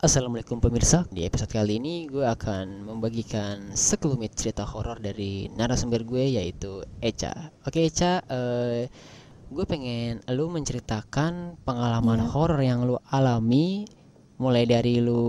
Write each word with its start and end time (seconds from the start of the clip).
Assalamualaikum 0.00 0.64
pemirsa. 0.64 1.04
Di 1.12 1.28
episode 1.28 1.52
kali 1.52 1.76
ini 1.76 2.08
gue 2.08 2.24
akan 2.24 2.88
membagikan 2.88 3.76
sekelumit 3.76 4.32
cerita 4.32 4.64
horor 4.64 4.96
dari 4.96 5.52
narasumber 5.52 6.08
gue 6.08 6.40
yaitu 6.40 6.80
Eca 7.04 7.52
Oke 7.68 7.84
Eca, 7.84 8.24
eh, 8.24 8.88
gue 9.52 9.64
pengen 9.68 10.24
lu 10.32 10.48
menceritakan 10.48 11.60
pengalaman 11.68 12.24
Iya. 12.24 12.28
horor 12.32 12.60
yang 12.64 12.88
lu 12.88 12.96
alami. 13.12 13.84
Mulai 14.40 14.64
dari 14.64 15.04
lu, 15.04 15.20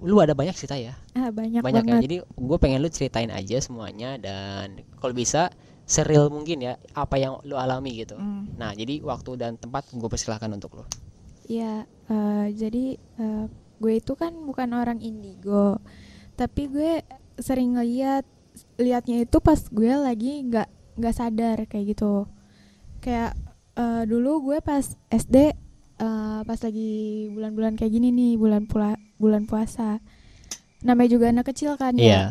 lu 0.00 0.16
ada 0.16 0.32
banyak 0.32 0.56
cerita 0.56 0.80
ya? 0.80 0.96
Ah, 1.12 1.28
banyak, 1.28 1.60
Banyak 1.60 1.84
ya, 1.84 1.88
banget. 1.92 2.02
jadi 2.08 2.16
gue 2.24 2.56
pengen 2.56 2.80
lu 2.80 2.88
ceritain 2.88 3.28
aja 3.28 3.60
semuanya 3.60 4.16
Dan 4.16 4.80
kalau 4.96 5.12
bisa 5.12 5.52
seril 5.84 6.32
mungkin 6.32 6.64
ya 6.64 6.80
apa 6.96 7.20
yang 7.20 7.36
lu 7.44 7.52
alami 7.60 8.00
gitu. 8.00 8.16
Hmm, 8.16 8.48
Nah 8.56 8.72
jadi 8.72 9.04
waktu 9.04 9.36
dan 9.36 9.60
tempat 9.60 9.92
gue 9.92 10.08
persilahkan 10.08 10.48
untuk 10.56 10.72
lu. 10.80 10.84
Iya, 11.52 11.84
eh, 12.08 12.46
jadi 12.56 12.96
eh, 12.96 13.44
gue 13.78 14.00
itu 14.00 14.12
kan 14.16 14.32
bukan 14.32 14.72
orang 14.72 14.98
indigo, 15.00 15.80
tapi 16.34 16.68
gue 16.68 17.04
sering 17.36 17.76
ngeliat 17.76 18.24
liatnya 18.80 19.24
itu 19.28 19.36
pas 19.44 19.60
gue 19.68 19.92
lagi 19.92 20.44
nggak 20.48 20.68
nggak 20.96 21.14
sadar 21.16 21.58
kayak 21.68 21.96
gitu. 21.96 22.24
Kayak 23.04 23.36
eh, 23.76 24.02
dulu 24.08 24.52
gue 24.52 24.58
pas 24.64 24.84
SD 25.12 25.36
eh, 26.00 26.40
pas 26.44 26.58
lagi 26.60 27.28
bulan-bulan 27.32 27.76
kayak 27.76 27.92
gini 27.92 28.08
nih 28.12 28.32
bulan 28.40 28.64
pula 28.64 28.96
bulan 29.20 29.44
puasa. 29.44 30.00
Namanya 30.84 31.10
juga 31.12 31.32
anak 31.32 31.52
kecil 31.52 31.76
kan 31.76 31.96
ya. 31.96 32.04
Iya 32.04 32.22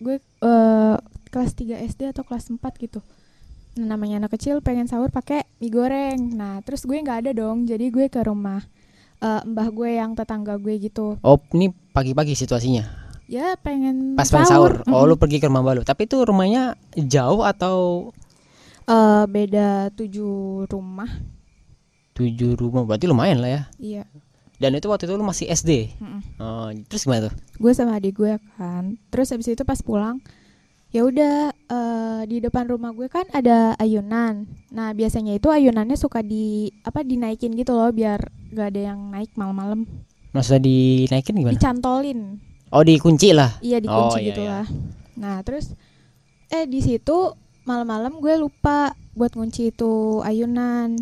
gue 0.00 0.20
eh, 0.20 0.96
kelas 1.32 1.52
3 1.56 1.88
SD 1.88 2.00
atau 2.12 2.22
kelas 2.24 2.52
4 2.52 2.60
gitu 2.84 3.00
nah, 3.80 3.96
namanya 3.96 4.24
anak 4.24 4.36
kecil 4.36 4.60
pengen 4.60 4.88
sahur 4.88 5.08
pakai 5.08 5.48
mie 5.60 5.72
goreng 5.72 6.36
nah 6.36 6.60
terus 6.60 6.84
gue 6.84 6.96
nggak 7.00 7.26
ada 7.26 7.30
dong 7.32 7.64
jadi 7.64 7.88
gue 7.88 8.06
ke 8.12 8.20
rumah 8.24 8.60
eh, 9.18 9.42
mbah 9.42 9.68
gue 9.68 9.90
yang 9.92 10.12
tetangga 10.12 10.56
gue 10.56 10.74
gitu 10.78 11.16
Oh 11.20 11.38
ini 11.52 11.68
pagi-pagi 11.90 12.32
situasinya 12.32 12.84
ya 13.24 13.56
pengen 13.56 14.14
Pas 14.14 14.28
pengen 14.28 14.46
sahur. 14.46 14.72
Oh, 14.86 15.02
Mm-mm. 15.02 15.08
lu 15.08 15.14
pergi 15.16 15.36
ke 15.36 15.50
rumah 15.50 15.58
balu. 15.60 15.82
Tapi 15.82 16.06
itu 16.06 16.20
rumahnya 16.20 16.74
jauh 16.96 17.42
atau 17.42 18.08
Eh, 18.86 19.24
beda 19.26 19.90
tujuh 19.90 20.62
rumah 20.64 21.10
tujuh 22.12 22.54
rumah? 22.54 22.86
Berarti 22.86 23.04
lumayan 23.04 23.38
lah 23.38 23.50
ya. 23.50 23.62
iya 23.76 24.04
Dan 24.56 24.72
itu 24.72 24.86
waktu 24.86 25.04
itu 25.04 25.12
lu 25.12 25.20
masih 25.20 25.50
SD. 25.50 25.98
mm-mm. 25.98 26.20
Oh, 26.38 26.70
terus 26.86 27.02
gimana 27.02 27.28
tuh? 27.28 27.34
gue 27.56 27.72
sama 27.72 27.96
adik 27.96 28.14
gue 28.14 28.36
kan 28.54 28.94
terus 29.06 29.28
habis 29.28 29.48
itu 29.48 29.64
pas 29.64 29.80
pulang 29.80 30.20
ya 30.88 31.02
udah 31.02 31.34
eh, 31.50 32.20
di 32.24 32.38
depan 32.38 32.68
rumah 32.68 32.92
gue 32.92 33.04
kan 33.06 33.24
ada 33.30 33.74
ayunan 33.76 34.44
nah 34.70 34.92
biasanya 34.92 35.34
itu 35.34 35.48
ayunannya 35.48 35.92
suka 35.94 36.20
di 36.20 36.68
apa 36.80 37.00
dinaikin 37.00 37.52
gitu 37.52 37.72
loh 37.72 37.90
biar 37.90 38.28
gak 38.56 38.72
ada 38.72 38.90
yang 38.90 39.12
naik 39.12 39.36
malam-malam 39.36 39.84
Maksudnya 40.32 40.64
dinaikin 40.64 41.36
gimana? 41.36 41.54
dicantolin 41.54 42.20
Oh, 42.66 42.82
dikunci 42.82 43.30
lah. 43.30 43.54
Iya 43.62 43.78
Oh, 43.78 43.82
dikunci 44.10 44.18
iya, 44.18 44.26
gitu 44.26 44.42
iya. 44.42 44.50
lah. 44.50 44.66
Nah 45.14 45.36
terus 45.40 45.70
eh 46.48 46.66
di 46.66 46.82
situ 46.82 47.30
malam-malam 47.62 48.18
gue 48.18 48.34
lupa 48.36 48.90
buat 49.12 49.32
ngunci 49.32 49.70
itu 49.70 49.92
ayunan. 50.20 50.98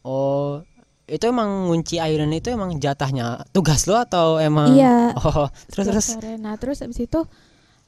Oh, 0.00 0.60
itu 1.04 1.24
emang 1.24 1.68
ngunci 1.68 1.96
ayunan 1.96 2.28
itu 2.30 2.48
emang 2.48 2.76
jatahnya 2.76 3.44
tugas 3.50 3.84
lo 3.84 3.96
atau 3.96 4.36
emang 4.36 4.72
Iya. 4.72 5.16
Oh, 5.24 5.48
terus 5.68 5.86
terus. 5.88 6.06
sore. 6.12 6.36
Nah 6.36 6.54
terus 6.56 6.84
abis 6.84 7.00
itu 7.00 7.20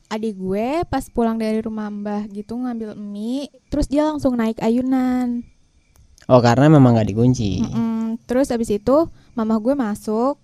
adik 0.06 0.34
gue 0.34 0.80
pas 0.88 1.04
pulang 1.06 1.36
dari 1.36 1.60
rumah 1.60 1.92
mbah 1.92 2.24
gitu 2.28 2.56
ngambil 2.56 2.94
mie, 2.94 3.52
terus 3.68 3.86
dia 3.86 4.08
langsung 4.08 4.34
naik 4.34 4.56
ayunan. 4.58 5.44
Oh, 6.26 6.40
karena 6.40 6.66
memang 6.66 6.92
nggak 6.92 7.08
dikunci. 7.08 7.62
Mm-mm. 7.62 8.18
Terus 8.24 8.50
abis 8.50 8.70
itu 8.72 9.06
mama 9.32 9.56
gue 9.56 9.72
masuk, 9.72 10.38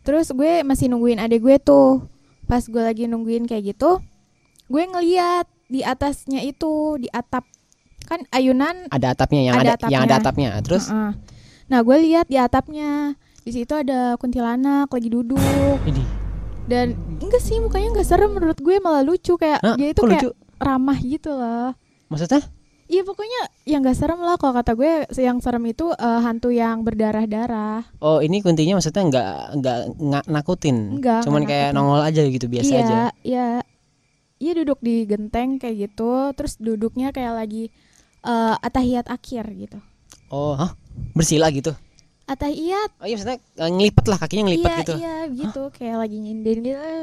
terus 0.00 0.28
gue 0.28 0.60
masih 0.62 0.86
nungguin 0.86 1.16
adik 1.16 1.40
gue 1.40 1.56
tuh. 1.56 2.04
Pas 2.44 2.60
gue 2.60 2.78
lagi 2.78 3.04
nungguin 3.04 3.44
kayak 3.44 3.72
gitu, 3.72 4.04
gue 4.66 4.82
ngeliat 4.84 5.48
di 5.64 5.80
atasnya 5.80 6.40
itu 6.40 7.00
di 7.00 7.08
atap 7.08 7.48
kan 8.04 8.20
ayunan 8.28 8.84
Ada 8.92 9.16
atapnya 9.16 9.40
yang 9.42 9.56
Ada 9.56 9.80
ada, 9.80 9.86
yang 9.88 10.04
ada 10.04 10.20
atapnya. 10.20 10.48
atapnya. 10.52 10.62
Terus 10.62 10.84
Heeh. 10.88 11.12
Nah, 11.64 11.80
gue 11.80 11.96
lihat 11.98 12.28
di 12.28 12.36
atapnya. 12.36 13.16
Di 13.40 13.50
situ 13.50 13.72
ada 13.72 14.16
kuntilanak 14.16 14.88
lagi 14.88 15.08
duduk. 15.08 15.40
ini. 15.84 16.04
Dan 16.64 16.92
enggak 17.18 17.40
sih 17.40 17.56
mukanya 17.56 17.92
enggak 17.92 18.04
serem 18.04 18.28
menurut 18.30 18.56
gue 18.56 18.76
malah 18.78 19.00
lucu 19.00 19.36
kayak 19.36 19.60
Hah, 19.60 19.76
dia 19.76 19.92
itu 19.92 20.00
kayak 20.00 20.20
lucu? 20.20 20.30
ramah 20.56 20.96
gitu 20.96 21.28
loh. 21.30 21.72
Maksudnya? 22.08 22.44
Iya 22.84 23.00
pokoknya 23.00 23.40
yang 23.64 23.80
enggak 23.80 23.96
serem 23.96 24.20
lah 24.20 24.36
kalau 24.36 24.52
kata 24.52 24.76
gue 24.76 25.08
yang 25.16 25.40
serem 25.40 25.64
itu 25.64 25.88
eh, 25.96 26.20
hantu 26.20 26.52
yang 26.52 26.84
berdarah-darah. 26.84 27.80
Oh, 28.04 28.20
ini 28.20 28.44
kuntinya 28.44 28.76
maksudnya 28.76 29.08
nggak 29.08 29.30
nggak 29.60 29.78
nggak 29.96 30.24
nakutin. 30.28 31.00
Enggak. 31.00 31.24
Cuman 31.24 31.48
kayak 31.48 31.72
nakutin. 31.72 31.76
nongol 31.80 32.02
aja 32.04 32.22
gitu 32.28 32.46
biasa 32.46 32.72
iya, 32.72 32.80
aja. 32.84 32.96
Iya. 33.24 33.48
Iya 34.44 34.52
duduk 34.60 34.78
di 34.84 35.08
genteng 35.08 35.56
kayak 35.56 35.88
gitu, 35.88 36.12
terus 36.36 36.60
duduknya 36.60 37.14
kayak 37.16 37.32
lagi 37.32 37.72
eh, 38.20 38.54
atahiyat 38.60 39.08
akhir 39.08 39.48
gitu. 39.56 39.78
Oh, 40.28 40.52
hah? 40.52 40.76
Bersila 41.16 41.48
gitu. 41.48 41.72
Atahiyat. 42.28 43.00
Oh 43.00 43.08
iya 43.08 43.16
maksudnya 43.16 43.38
eh, 43.40 43.70
ngelipet 43.72 44.04
lah 44.12 44.18
kakinya 44.20 44.44
ngelipet 44.52 44.68
Iya, 44.68 44.80
gitu. 44.84 44.94
iya 45.00 45.16
gitu, 45.32 45.62
kayak 45.72 45.96
lagi 46.04 46.16
nyindir 46.20 46.58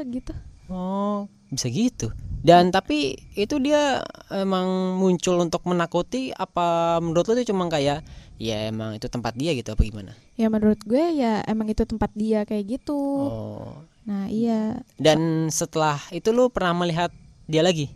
gitu. 0.06 0.32
Oh, 0.70 1.26
bisa 1.50 1.66
gitu. 1.66 2.14
Dan 2.42 2.74
tapi 2.74 3.14
itu 3.38 3.62
dia 3.62 4.02
emang 4.34 4.98
muncul 4.98 5.38
untuk 5.38 5.62
menakuti 5.62 6.34
apa 6.34 6.98
menurut 6.98 7.30
lo 7.30 7.38
itu 7.38 7.54
cuma 7.54 7.70
kayak 7.70 8.02
ya 8.42 8.66
emang 8.66 8.98
itu 8.98 9.06
tempat 9.06 9.38
dia 9.38 9.54
gitu 9.54 9.70
apa 9.70 9.82
gimana? 9.86 10.12
Ya 10.34 10.50
menurut 10.50 10.82
gue 10.82 11.14
ya 11.14 11.46
emang 11.46 11.70
itu 11.70 11.86
tempat 11.86 12.10
dia 12.18 12.42
kayak 12.42 12.82
gitu. 12.82 12.98
Oh. 13.30 13.78
Nah 14.02 14.26
iya. 14.26 14.82
Dan 14.98 15.46
setelah 15.54 16.02
itu 16.10 16.34
lo 16.34 16.50
pernah 16.50 16.74
melihat 16.74 17.14
dia 17.46 17.62
lagi? 17.62 17.86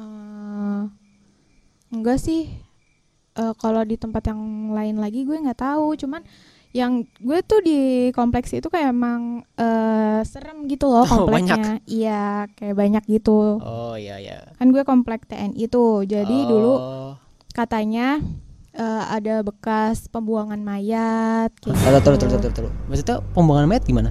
eh, 0.00 0.82
enggak 1.92 2.18
sih. 2.24 2.48
Eh, 3.36 3.54
kalau 3.60 3.84
di 3.84 4.00
tempat 4.00 4.32
yang 4.32 4.72
lain 4.72 4.96
lagi 4.96 5.28
gue 5.28 5.36
nggak 5.36 5.60
tahu. 5.60 5.92
Cuman 6.00 6.24
yang 6.70 6.92
gue 7.16 7.40
tuh 7.42 7.60
di 7.60 7.78
kompleks 8.10 8.52
itu 8.52 8.66
kayak 8.66 8.92
emang 8.92 9.40
eh, 9.54 10.20
serem 10.22 10.66
gitu 10.66 10.86
loh 10.86 11.02
Oh, 11.08 11.24
kompleksnya. 11.24 11.80
Iya 11.84 12.24
kayak 12.52 12.74
banyak 12.74 13.04
gitu. 13.06 13.56
Oh 13.58 13.94
iya 13.94 14.16
ya. 14.18 14.52
Kan 14.54 14.70
gue 14.70 14.82
komplek 14.82 15.24
TNI 15.24 15.64
tuh. 15.66 16.02
Jadi 16.02 16.36
dulu 16.44 16.74
Oh. 16.74 17.12
katanya 17.50 18.20
eh, 18.70 19.04
ada 19.08 19.40
bekas 19.40 20.06
pembuangan 20.06 20.58
mayat. 20.58 21.50
Kayak 21.58 21.76
Tahu 21.78 21.98
tahu 21.98 22.14
gitu. 22.14 22.24
tahu 22.28 22.40
tahu 22.40 22.52
tahu. 22.54 22.68
Maksudnya 22.86 23.16
pembuangan 23.32 23.66
mayat 23.66 23.82
gimana? 23.82 24.10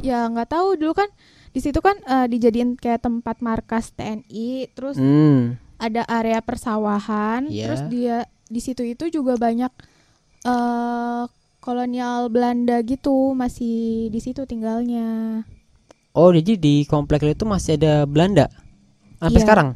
Ya 0.00 0.26
nggak 0.26 0.50
tahu 0.50 0.74
dulu 0.74 0.92
kan 0.92 1.08
di 1.50 1.60
situ 1.60 1.78
kan 1.78 1.96
eh, 1.98 2.26
dijadiin 2.26 2.74
kayak 2.74 3.00
tempat 3.00 3.40
markas 3.40 3.90
TNI. 3.90 4.68
Terus 4.70 4.96
Hmm. 4.96 5.56
ada 5.76 6.02
area 6.04 6.40
persawahan 6.40 7.46
Iya. 7.46 7.64
terus 7.68 7.82
dia 7.86 8.16
di 8.44 8.58
situ 8.58 8.82
itu 8.82 9.12
juga 9.12 9.36
banyak 9.36 9.68
eh 10.42 11.22
kolonial 11.66 12.30
Belanda 12.30 12.78
gitu 12.80 13.34
masih 13.34 14.06
di 14.08 14.20
situ 14.22 14.46
tinggalnya 14.46 15.42
Oh, 16.16 16.32
jadi 16.32 16.56
di 16.56 16.86
komplek 16.88 17.20
lo 17.20 17.28
itu 17.28 17.44
masih 17.44 17.76
ada 17.76 18.08
Belanda. 18.08 18.48
Sampai 19.20 19.36
Iya. 19.36 19.44
sekarang? 19.44 19.68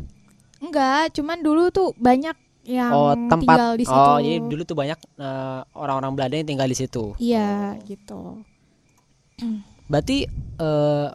enggak 0.61 1.17
cuman 1.17 1.41
dulu 1.41 1.69
tuh 1.69 1.93
banyak 1.97 2.37
yang 2.65 2.93
oh, 2.93 3.13
tempat. 3.17 3.57
tinggal 3.57 3.71
di 3.75 3.85
situ 3.85 3.97
Oh, 4.09 4.17
jadi 4.17 4.39
dulu 4.45 4.63
tuh 4.63 4.77
banyak 4.77 4.99
eh, 5.19 5.61
orang-orang 5.75 6.13
Belanda 6.15 6.37
yang 6.37 6.49
tinggal 6.49 6.69
di 6.69 6.77
situ. 6.77 7.05
iya 7.17 7.75
gitu 7.85 8.45
Berarti 9.85 10.29
eh, 10.57 11.07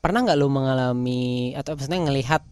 pernah 0.00 0.20
nggak 0.24 0.38
lu 0.40 0.48
mengalami 0.48 1.52
atau 1.52 1.76
maksudnya 1.76 2.00
ngelihat 2.02 2.42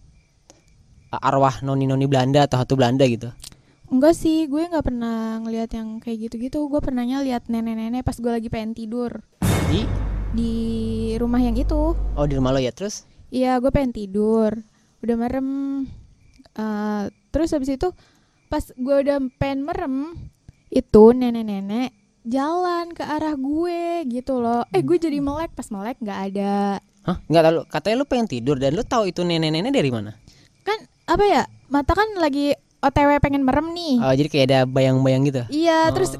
eh, 1.10 1.20
arwah 1.24 1.60
noni-noni 1.60 2.04
Belanda 2.04 2.44
atau 2.44 2.60
hantu 2.60 2.76
Belanda 2.76 3.04
gitu? 3.04 3.32
Enggak 3.88 4.14
sih 4.16 4.44
gue 4.48 4.68
nggak 4.68 4.84
pernah 4.84 5.40
ngelihat 5.42 5.70
yang 5.72 6.00
kayak 6.00 6.28
gitu-gitu 6.28 6.68
gue 6.68 6.80
pernahnya 6.80 7.24
lihat 7.24 7.48
nenek-nenek 7.48 8.04
pas 8.04 8.16
gue 8.16 8.28
lagi 8.28 8.48
pengen 8.52 8.76
tidur 8.76 9.24
Di 9.68 9.84
di 10.36 10.52
rumah 11.16 11.40
yang 11.40 11.56
itu 11.56 11.96
oh 11.96 12.26
di 12.28 12.34
rumah 12.36 12.52
lo 12.52 12.60
ya 12.60 12.72
terus? 12.72 13.08
Iya, 13.28 13.60
gue 13.60 13.68
pengen 13.68 13.92
tidur. 13.92 14.56
Udah 15.04 15.16
merem. 15.20 15.48
Eh, 16.56 17.04
terus 17.28 17.52
habis 17.52 17.76
itu 17.76 17.92
pas 18.48 18.64
gue 18.64 18.96
udah 19.04 19.20
pengen 19.36 19.68
merem, 19.68 19.96
itu 20.72 21.12
nenek-nenek 21.12 21.92
jalan 22.24 22.96
ke 22.96 23.04
arah 23.04 23.36
gue 23.36 24.08
gitu 24.08 24.40
loh. 24.40 24.64
Eh, 24.72 24.80
gue 24.80 24.96
jadi 24.96 25.20
melek 25.20 25.52
pas 25.52 25.68
melek 25.68 26.00
nggak 26.00 26.20
ada. 26.32 26.80
Hah? 27.04 27.16
Nggak 27.28 27.42
tahu. 27.44 27.54
Katanya 27.68 27.96
lu 28.00 28.06
pengen 28.08 28.28
tidur 28.28 28.56
dan 28.56 28.72
lu 28.72 28.84
tahu 28.84 29.12
itu 29.12 29.20
nenek-nenek 29.20 29.72
dari 29.72 29.90
mana? 29.92 30.16
Kan 30.64 30.88
apa 31.04 31.24
ya? 31.24 31.42
Mata 31.68 31.92
kan 31.92 32.08
lagi 32.16 32.56
OTW 32.78 33.18
pengen 33.18 33.42
merem 33.42 33.74
nih. 33.74 33.96
Oh, 33.98 34.14
jadi 34.14 34.28
kayak 34.28 34.46
ada 34.46 34.60
bayang-bayang 34.64 35.22
gitu. 35.26 35.42
Iya, 35.50 35.90
Oh. 35.90 35.94
terus 35.94 36.14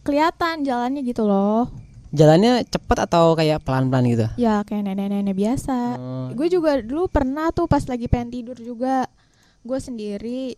kelihatan 0.00 0.62
jalannya 0.62 1.02
gitu 1.02 1.24
loh. 1.24 1.66
Jalannya 2.14 2.62
cepet 2.64 2.98
atau 3.00 3.34
kayak 3.34 3.66
pelan-pelan 3.66 4.06
gitu? 4.06 4.26
Ya 4.38 4.62
kayak 4.62 4.86
nenek-nenek 4.86 5.34
biasa. 5.34 5.98
Oh. 5.98 6.28
Gue 6.30 6.46
juga 6.46 6.78
dulu 6.78 7.10
pernah 7.10 7.50
tuh 7.50 7.66
pas 7.66 7.82
lagi 7.82 8.06
pengen 8.06 8.30
tidur 8.30 8.54
juga 8.54 9.10
gue 9.60 9.78
sendiri. 9.78 10.54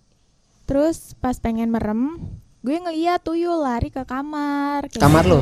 Terus 0.66 1.16
pas 1.16 1.38
pengen 1.38 1.72
merem, 1.72 2.20
gue 2.60 2.76
ngeliat 2.76 3.24
tuyul 3.24 3.56
lari 3.56 3.88
ke 3.88 4.04
kamar. 4.04 4.92
kayak 4.92 5.00
Kamar 5.00 5.24
lu? 5.24 5.40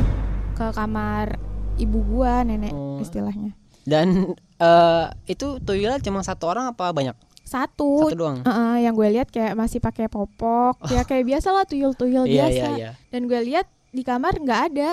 Ke 0.54 0.70
kamar 0.70 1.34
ibu 1.74 1.98
gua 2.00 2.46
nenek 2.46 2.70
Oh. 2.70 3.02
istilahnya 3.02 3.50
Dan 3.82 4.38
eh 4.54 5.04
itu 5.26 5.58
tuyulnya 5.58 5.98
cuma 5.98 6.22
satu 6.22 6.46
orang 6.46 6.70
apa 6.70 6.94
banyak? 6.94 7.18
Satu, 7.44 8.08
Satu 8.08 8.16
doang. 8.16 8.38
Heeh, 8.40 8.88
yang 8.88 8.96
gue 8.96 9.08
lihat 9.12 9.28
kayak 9.28 9.52
masih 9.52 9.78
pakai 9.78 10.08
popok 10.08 10.80
ya 10.88 11.04
kayak 11.04 11.28
biasa 11.28 11.52
lah 11.52 11.64
tuyul-tuyul 11.64 12.24
Iya 12.28 12.48
biasa 12.48 12.66
iya 12.72 12.76
iya. 12.76 12.90
dan 13.08 13.28
gue 13.28 13.40
lihat 13.44 13.68
di 13.92 14.02
kamar 14.02 14.34
nggak 14.34 14.60
ada 14.72 14.90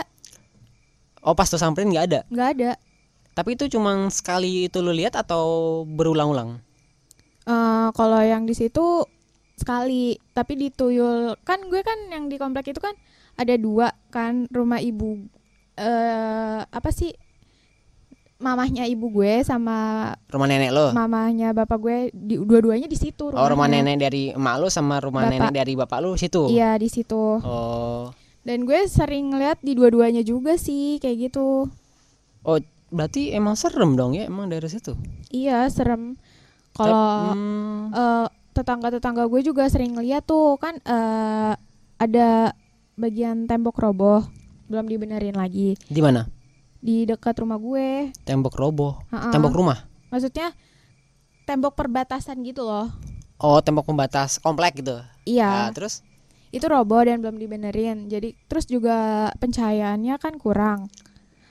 Oh 1.21 1.31
pas 1.31 1.45
tuh 1.45 1.56
samperin 1.56 1.89
nggak 1.89 2.06
ada. 2.07 2.19
nggak 2.27 2.50
ada 2.57 2.71
Tapi 3.31 3.56
itu 3.56 3.71
cuma 3.71 4.12
sekali 4.12 4.68
itu 4.68 4.83
lu 4.83 4.92
lihat 4.92 5.15
atau 5.15 5.44
berulang-ulang? 5.88 6.59
Eh, 7.42 7.88
kalau 7.95 8.19
yang 8.19 8.44
di 8.44 8.51
situ 8.51 9.07
sekali 9.56 10.19
tapi 10.33 10.57
di 10.57 10.68
tuyul 10.69 11.38
kan 11.42 11.62
gue 11.65 11.81
kan 11.81 12.09
yang 12.09 12.27
di 12.27 12.36
komplek 12.36 12.69
itu 12.69 12.81
kan 12.81 12.98
ada 13.38 13.53
dua 13.56 13.94
kan 14.09 14.50
rumah 14.50 14.81
ibu 14.81 15.21
eh 15.77 16.59
apa 16.65 16.89
sih 16.89 17.13
mamahnya 18.41 18.83
ibu 18.83 19.07
gue 19.11 19.41
sama 19.41 20.09
Rumah 20.27 20.47
nenek 20.47 20.71
lo? 20.71 20.89
mamahnya 20.91 21.53
bapak 21.53 21.77
gue 21.77 21.97
di 22.11 22.35
dua-duanya 22.35 22.85
di 22.85 22.95
situ 22.95 23.29
Oh 23.29 23.47
rumah 23.47 23.65
nenek 23.65 23.95
dari 23.95 24.33
emak 24.33 24.55
lu 24.57 24.67
sama 24.67 24.97
rumah 24.97 25.23
Bapak. 25.23 25.31
nenek 25.31 25.51
dari 25.53 25.73
bapak 25.73 25.97
lu 25.99 26.11
situ? 26.15 26.49
iya 26.49 26.73
di 26.75 26.85
situ 26.85 27.38
Oh. 27.39 28.09
dan 28.41 28.65
gue 28.65 28.81
sering 28.85 29.29
ngeliat 29.29 29.61
di 29.61 29.71
dua-duanya 29.71 30.21
juga 30.21 30.57
sih 30.57 30.97
kayak 30.97 31.29
gitu 31.29 31.69
Oh 32.41 32.57
berarti 32.89 33.29
emang 33.31 33.53
serem 33.53 33.93
dong 33.93 34.11
ya 34.11 34.25
emang 34.25 34.49
dari 34.49 34.65
situ? 34.65 34.97
iya 35.29 35.69
serem 35.69 36.17
kalau 36.71 37.31
hmm, 37.31 37.93
eh, 37.93 38.25
tetangga-tetangga 38.51 39.23
gue 39.23 39.41
juga 39.43 39.69
sering 39.69 39.93
ngeliat 39.93 40.23
tuh 40.23 40.57
kan 40.57 40.75
eh, 40.77 41.53
ada 41.95 42.51
bagian 42.93 43.45
tembok 43.45 43.77
roboh 43.77 44.25
belum 44.65 44.88
dibenerin 44.88 45.35
lagi 45.35 45.77
di 45.85 46.01
mana? 46.01 46.25
Di 46.81 47.05
dekat 47.05 47.37
rumah 47.37 47.55
gue 47.55 48.09
Tembok 48.21 48.53
roboh. 48.53 48.97
Ha-ha. 49.07 49.29
Tembok 49.29 49.53
rumah? 49.53 49.85
maksudnya 50.07 50.51
tembok 51.41 51.73
perbatasan 51.73 52.41
gitu 52.41 52.61
loh 52.61 52.91
Oh 53.37 53.57
tembok 53.57 53.85
pembatas 53.85 54.37
komplek 54.37 54.77
gitu. 54.77 54.99
iya 55.23 55.65
Ah, 55.65 55.71
terus? 55.71 56.03
itu 56.49 56.65
roboh 56.65 56.99
dan 56.99 57.23
belum 57.23 57.37
dibenerin 57.37 58.05
jadi 58.05 58.35
terus 58.45 58.65
juga 58.65 59.31
pencahayaannya 59.37 60.15
kan 60.17 60.35
kurang 60.35 60.91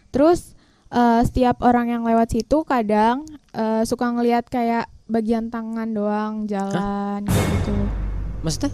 terus 0.08 0.52
eh, 0.88 1.22
setiap 1.22 1.62
orang 1.62 1.88
yang 1.88 2.02
lewat 2.02 2.30
situ 2.30 2.62
kadang 2.62 3.24
eh, 3.50 3.82
suka 3.82 4.10
ngelihat 4.10 4.44
kayak 4.46 4.92
bagian 5.06 5.48
tangan 5.48 5.88
doang 5.88 6.44
jalan 6.44 7.24
gitu 7.24 7.74
Maksudnya? 8.40 8.70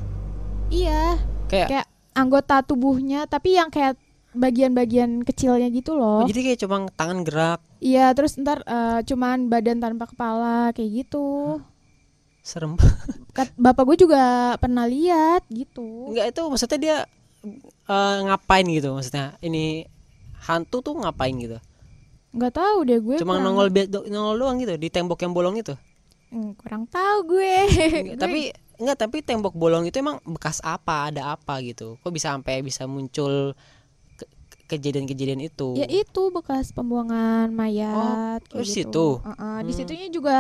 iya 0.69 1.15
Kayak 1.47 1.69
kayak 1.71 1.87
anggota 2.13 2.59
tubuhnya 2.61 3.25
tapi 3.25 3.55
yang 3.55 3.71
kayak 3.71 3.95
bagian-bagian 4.37 5.25
kecilnya 5.25 5.73
gitu 5.73 5.97
oh, 5.97 6.23
loh 6.23 6.29
jadi 6.29 6.53
kayak 6.53 6.61
cuma 6.63 6.77
tangan 6.93 7.25
gerak. 7.25 7.61
Iya 7.81 8.13
terus 8.17 8.37
ntar 8.41 8.65
eh, 8.65 9.01
cuman 9.05 9.49
badan 9.53 9.81
tanpa 9.81 10.09
kepala 10.09 10.73
kayak 10.73 11.05
gitu. 11.05 11.59
Serem. 12.41 12.79
Kat- 13.37 13.57
bapak 13.59 13.85
gue 13.93 14.07
juga 14.07 14.55
pernah 14.57 14.87
lihat 14.87 15.45
gitu. 15.51 16.13
Enggak 16.15 16.33
itu 16.33 16.43
maksudnya 16.47 16.79
dia 16.79 16.97
eh, 17.89 18.17
ngapain 18.29 18.67
gitu 18.69 18.97
maksudnya? 18.97 19.37
Ini 19.45 19.85
hantu 20.47 20.81
tuh 20.81 20.95
ngapain 21.01 21.35
gitu? 21.37 21.59
nggak 22.37 22.53
tahu 22.53 22.79
deh 22.85 23.01
gue 23.01 23.17
Cuma 23.17 23.41
kurang, 23.41 23.57
nongol 23.57 23.69
nongol 24.13 24.37
doang 24.37 24.61
gitu 24.61 24.77
di 24.77 24.93
tembok 24.93 25.25
yang 25.25 25.33
bolong 25.33 25.57
itu. 25.57 25.73
Hmm, 26.29 26.53
kurang 26.61 26.85
tahu 26.85 27.33
gue. 27.33 27.55
Enggak, 28.05 28.21
tapi 28.21 28.41
enggak 28.77 28.99
tapi 29.01 29.17
tembok 29.25 29.57
bolong 29.57 29.89
itu 29.89 29.97
emang 29.97 30.21
bekas 30.29 30.61
apa 30.61 31.09
ada 31.09 31.33
apa 31.33 31.65
gitu? 31.65 31.97
Kok 32.05 32.13
bisa 32.13 32.37
sampai 32.37 32.61
bisa 32.61 32.85
muncul 32.85 33.57
kejadian-kejadian 34.67 35.41
itu 35.41 35.75
ya 35.75 35.87
itu 35.87 36.23
bekas 36.29 36.71
pembuangan 36.71 37.51
mayat 37.51 38.43
oh, 38.45 38.51
kayak 38.53 38.63
di 38.63 38.71
gitu. 38.71 38.87
situ? 38.91 39.07
Heeh, 39.23 39.59
di 39.63 39.73
Hmm. 39.73 39.79
situnya 39.79 40.09
juga 40.09 40.39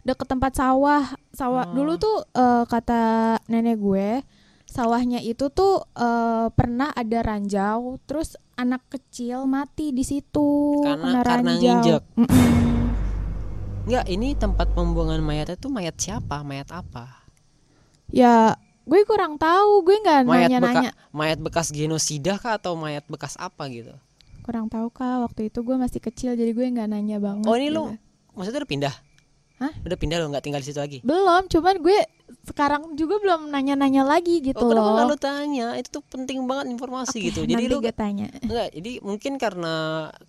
deket 0.00 0.26
tempat 0.26 0.52
sawah 0.52 1.04
sawah 1.30 1.66
Oh. 1.66 1.74
dulu 1.74 1.92
tuh 1.96 2.16
eh, 2.30 2.64
kata 2.64 3.02
nenek 3.46 3.76
gue 3.76 4.08
sawahnya 4.64 5.18
itu 5.18 5.48
tuh 5.48 5.82
eh, 5.92 6.46
pernah 6.50 6.90
ada 6.90 7.18
ranjau 7.20 7.98
terus 8.04 8.34
anak 8.54 8.86
kecil 8.88 9.44
mati 9.44 9.90
di 9.90 10.02
situ 10.02 10.78
Karena- 10.80 11.02
kena 11.02 11.20
karena 11.20 11.50
ranjau 11.50 11.74
nginjek. 11.74 12.02
Enggak 13.84 14.06
ini 14.08 14.32
tempat 14.32 14.72
pembuangan 14.72 15.20
mayatnya 15.20 15.56
tuh 15.56 15.68
mayat 15.68 15.92
siapa 15.94 16.40
mayat 16.40 16.70
apa 16.70 17.20
ya 18.08 18.56
gue 18.84 19.00
kurang 19.04 19.34
tahu 19.34 19.80
gue 19.82 19.96
nggak 19.98 20.20
mayat 20.24 20.48
nanya-nanya 20.48 20.90
beka- 20.92 21.08
mayat 21.10 21.38
bekas 21.40 21.68
genosida 21.68 22.36
kah 22.36 22.56
atau 22.56 22.76
mayat 22.76 23.04
bekas 23.06 23.34
apa 23.36 23.64
gitu 23.68 23.92
kurang 24.44 24.68
tahu 24.68 24.88
kak 24.88 25.24
waktu 25.24 25.48
itu 25.48 25.58
gue 25.58 25.76
masih 25.76 26.00
kecil 26.00 26.36
jadi 26.36 26.52
gue 26.52 26.66
nggak 26.70 26.88
nanya 26.88 27.16
banget 27.16 27.48
oh 27.48 27.56
ini 27.56 27.68
gitu. 27.68 27.74
lu 27.74 27.82
maksudnya 28.32 28.60
udah 28.60 28.70
pindah 28.70 28.94
Hah? 29.54 29.72
udah 29.80 29.96
pindah 29.96 30.16
lo 30.18 30.26
nggak 30.28 30.44
tinggal 30.44 30.60
di 30.60 30.68
situ 30.68 30.76
lagi 30.76 30.98
belum 31.00 31.48
cuman 31.48 31.74
gue 31.80 31.98
sekarang 32.44 32.82
juga 32.92 33.16
belum 33.16 33.48
nanya-nanya 33.48 34.04
lagi 34.04 34.42
gitu 34.42 34.58
oh 34.58 34.68
kenapa 34.68 35.00
loh 35.00 35.06
lu 35.08 35.16
tanya 35.16 35.66
itu 35.74 35.88
tuh 35.88 36.04
penting 36.04 36.44
banget 36.44 36.68
informasi 36.68 37.16
Oke, 37.16 37.26
gitu 37.30 37.40
jadi 37.46 37.56
nanti 37.56 37.72
lu 37.72 37.78
gue 37.80 37.94
tanya 37.94 38.28
Enggak, 38.42 38.68
jadi 38.74 38.92
mungkin 39.00 39.32
karena 39.36 39.74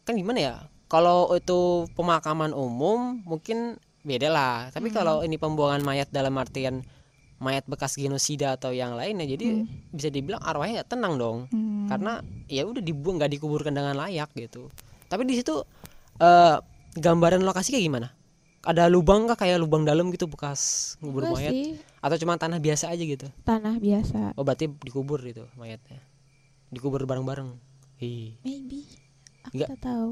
kan 0.05 0.13
gimana 0.13 0.39
ya? 0.39 0.55
Kalau 0.85 1.33
itu 1.33 1.89
pemakaman 1.91 2.53
umum 2.53 3.19
mungkin 3.25 3.75
beda 4.05 4.29
lah. 4.29 4.55
Tapi 4.69 4.93
Hmm. 4.93 4.95
kalau 4.95 5.15
ini 5.25 5.35
pembuangan 5.35 5.81
mayat 5.81 6.07
dalam 6.07 6.37
artian 6.37 6.85
mayat 7.37 7.67
bekas 7.67 7.99
genosida 7.99 8.55
atau 8.55 8.71
yang 8.71 8.95
lainnya, 8.95 9.27
jadi 9.27 9.67
bisa 9.91 10.07
dibilang 10.07 10.39
arwahnya 10.39 10.81
nggak 10.81 10.91
tenang 10.95 11.13
dong. 11.19 11.37
Hmm. 11.51 11.87
Karena 11.91 12.23
ya 12.47 12.63
udah 12.63 12.79
dibuang 12.79 13.19
nggak 13.19 13.31
dikuburkan 13.35 13.75
dengan 13.75 13.95
layak 13.95 14.31
gitu. 14.33 14.71
Tapi 15.11 15.27
di 15.27 15.35
situ 15.37 15.61
eh 16.17 16.55
gambaran 16.95 17.43
lokasi 17.43 17.75
kayak 17.75 17.85
gimana? 17.85 18.09
Ada 18.65 18.89
lubang 18.89 19.29
kah 19.29 19.37
kayak 19.37 19.61
lubang 19.61 19.85
dalam 19.85 20.09
gitu 20.09 20.25
bekas 20.25 20.95
ngubur 20.97 21.29
Enggak 21.29 21.37
mayat 21.37 21.53
sih 21.53 21.69
atau 22.01 22.17
cuma 22.17 22.33
tanah 22.33 22.57
biasa 22.57 22.89
aja 22.89 23.03
gitu? 23.05 23.29
tanah 23.45 23.77
biasa 23.77 24.33
Oh 24.33 24.41
berarti 24.41 24.65
dikubur 24.81 25.21
itu 25.21 25.45
mayatnya. 25.53 26.01
Dikubur 26.73 27.05
bareng-bareng. 27.05 27.53
Ih. 28.01 28.33
maybe 28.41 28.89
aku 29.45 29.53
Enggak. 29.53 29.69
tak 29.77 29.81
tahu 29.85 30.09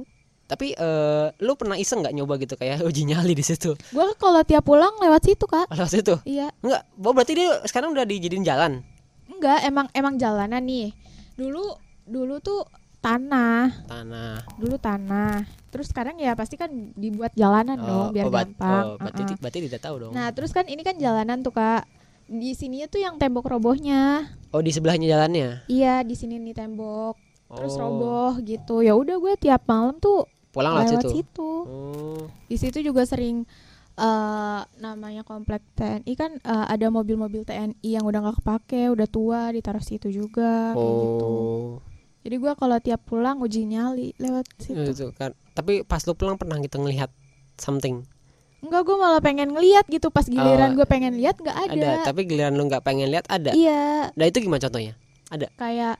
Tapi 0.53 0.67
eh 0.71 1.27
lu 1.39 1.53
pernah 1.53 1.73
iseng 1.75 1.99
nggak 1.99 2.13
nyoba 2.13 2.37
gitu 2.37 2.53
kayak 2.53 2.81
uji 2.87 3.03
nyali 3.03 3.33
di 3.33 3.41
situ? 3.41 3.73
gue 3.73 4.05
kalau 4.15 4.41
tiap 4.41 4.61
pulang 4.61 4.93
lewat 4.95 5.25
situ 5.25 5.43
kak 5.43 5.65
Lewat 5.67 5.89
situ? 5.89 6.13
iya 6.23 6.53
Enggak. 6.59 6.85
Oh, 6.95 7.09
berarti 7.09 7.33
dia 7.33 7.57
sekarang 7.65 7.89
udah 7.89 8.05
dijadiin 8.05 8.43
jalan. 8.43 8.85
enggak 9.25 9.59
emang 9.63 9.87
emang 9.91 10.13
jalanan 10.15 10.61
nih 10.61 10.93
dulu 11.33 11.73
dulu 12.05 12.37
tuh 12.37 12.61
tanah 12.99 13.67
Tanah. 13.83 14.45
dulu 14.55 14.77
tanah 14.77 15.41
terus 15.67 15.89
sekarang 15.89 16.15
ya 16.15 16.31
pasti 16.33 16.53
kan 16.53 16.69
dibuat 16.93 17.33
jalanan 17.33 17.75
dong 17.75 18.07
biar 18.11 18.29
bat- 18.29 18.47
gampang 18.47 18.83
oh, 18.85 18.95
berarti 18.97 19.21
Uh-uh. 19.25 19.39
berarti 19.41 19.59
tidak 19.65 19.81
tahu 19.81 19.95
dong. 19.99 20.11
nah 20.11 20.29
terus 20.29 20.51
kan 20.51 20.63
ini 20.63 20.79
kan 20.79 20.95
jalanan 20.95 21.41
tuh 21.41 21.51
kak 21.51 21.83
di 22.25 22.53
sininya 22.53 22.85
tuh 22.85 23.01
yang 23.01 23.17
tembok 23.17 23.49
robohnya 23.49 24.31
oh, 24.49 24.59
di 24.59 24.69
sebelahnya 24.69 25.07
jalannya. 25.09 25.65
iya 25.65 25.99
di 25.99 26.13
sini 26.13 26.37
nih 26.37 26.53
tembok 26.53 27.17
terus 27.49 27.73
Oh, 27.73 27.79
roboh 27.83 28.39
gitu 28.39 28.79
ya 28.79 28.93
udah 28.93 29.15
gue 29.15 29.33
tiap 29.37 29.65
malam 29.65 29.97
tuh 29.97 30.23
Pulang 30.53 30.71
lewat 30.71 30.85
lewat 30.87 31.01
situ. 31.01 31.09
situ 31.15 31.49
Oh. 31.65 32.23
di 32.45 32.55
situ 32.55 32.79
juga 32.79 33.03
sering 33.03 33.43
eh 33.93 34.59
namanya 34.75 35.21
komplek 35.21 35.61
TNI 35.73 36.13
kan 36.13 36.31
eh, 36.35 36.65
ada 36.67 36.87
mobil-mobil 36.87 37.41
TNI 37.41 37.77
yang 37.83 38.01
udah 38.01 38.19
nggak 38.21 38.37
kepake 38.39 38.87
udah 38.87 39.05
tua 39.05 39.49
ditaruh 39.49 39.81
situ 39.81 40.09
juga 40.09 40.71
kayak 40.71 40.81
gitu 40.99 41.25
Oh. 41.27 41.71
jadi 42.21 42.35
gua 42.37 42.53
kalau 42.53 42.77
tiap 42.77 43.01
pulang 43.03 43.37
uji 43.37 43.65
nyali 43.65 44.13
lewat 44.15 44.49
situ 44.57 44.81
Itu 44.87 45.09
kan. 45.11 45.33
Tapi 45.51 45.81
pas 45.81 46.01
lu 46.01 46.13
pulang 46.13 46.33
pernah 46.35 46.57
gitu 46.57 46.77
ngelihat 46.77 47.13
something. 47.55 48.01
enggak 48.59 48.81
gua 48.81 48.95
malah 48.97 49.19
pengen 49.19 49.51
ngeliat 49.51 49.85
gitu 49.85 50.07
pas 50.07 50.23
giliran 50.23 50.71
Oh, 50.71 50.75
gue 50.75 50.87
pengen 50.87 51.13
lihat 51.13 51.35
nggak 51.35 51.57
ada, 51.63 51.73
Ada. 51.75 51.91
Tapi 52.07 52.23
giliran 52.23 52.53
lu 52.53 52.63
nggak 52.63 52.81
pengen 52.81 53.07
lihat 53.07 53.27
ada. 53.27 53.51
iya 53.51 54.09
Nah, 54.11 54.25
itu 54.25 54.39
gimana 54.39 54.57
contohnya? 54.59 54.95
kayak 55.53 55.97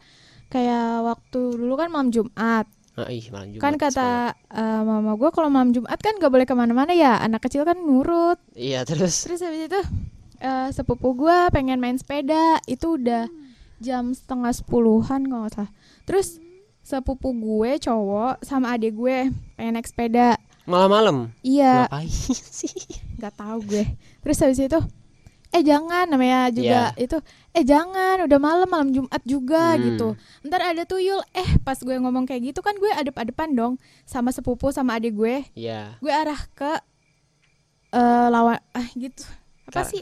kayak 0.48 0.86
waktu 1.04 1.42
dulu 1.54 1.74
kan 1.74 1.90
malam 1.90 2.08
Jumat 2.08 2.66
Ah, 2.96 3.10
ih, 3.10 3.26
malam 3.28 3.50
Jumat 3.50 3.64
kan 3.64 3.74
sekolah. 3.74 3.90
kata 3.90 4.10
eh, 4.54 4.82
mama 4.84 5.12
gue 5.14 5.30
kalau 5.30 5.50
malam 5.50 5.70
Jumat 5.70 5.98
kan 5.98 6.14
gak 6.16 6.30
boleh 6.30 6.44
ke 6.44 6.54
mana-mana 6.54 6.92
ya 6.92 7.18
anak 7.18 7.42
kecil 7.42 7.62
kan 7.62 7.76
nurut 7.76 8.38
Iya, 8.54 8.84
terus 8.84 9.26
Terus 9.26 9.42
habis 9.42 9.66
itu 9.66 9.82
eh, 10.40 10.68
sepupu 10.70 11.16
gue 11.16 11.38
pengen 11.50 11.78
main 11.78 11.96
sepeda 11.96 12.38
itu 12.64 12.96
udah 12.96 13.26
jam 13.80 14.12
setengah 14.12 14.52
sepuluhan 14.52 15.26
kalau 15.26 15.44
nggak 15.44 15.56
salah. 15.56 15.72
Terus 16.04 16.38
sepupu 16.80 17.34
gue 17.34 17.80
cowok 17.80 18.40
sama 18.40 18.72
adik 18.72 18.94
gue 18.94 19.28
pengen 19.54 19.74
naik 19.74 19.86
sepeda. 19.86 20.38
malam-malam. 20.64 21.34
Iya, 21.42 21.90
Ngapain 21.90 22.08
sih? 22.62 22.72
nggak 23.18 23.34
tahu 23.34 23.60
gue. 23.66 23.84
Terus 24.22 24.38
habis 24.38 24.60
itu 24.62 24.80
eh 25.54 25.62
jangan 25.62 26.06
namanya 26.06 26.50
juga 26.50 26.92
itu 26.98 27.18
eh 27.52 27.62
jangan 27.62 28.26
udah 28.26 28.40
malam 28.40 28.66
malam 28.66 28.90
Jumat 28.90 29.22
juga 29.24 29.74
Hmm. 29.74 29.82
gitu. 29.86 30.08
Ntar 30.42 30.62
ada 30.68 30.84
tuyul. 30.84 31.22
Eh 31.32 31.62
pas 31.62 31.78
gue 31.78 31.94
ngomong 31.94 32.26
kayak 32.26 32.50
gitu 32.50 32.60
kan 32.60 32.74
gue 32.74 32.90
adep-adepan 32.90 33.54
dong 33.54 33.74
sama 34.04 34.30
sepupu 34.30 34.70
sama 34.70 34.98
adik 34.98 35.14
gue. 35.14 35.46
Iya. 35.54 35.96
Gue 36.00 36.10
arah 36.10 36.42
ke 36.52 36.72
eh 37.92 38.28
lawan 38.28 38.58
ah 38.74 38.88
gitu. 38.94 39.22
Apa 39.70 39.86
Ka- 39.86 39.90
sih? 39.90 40.02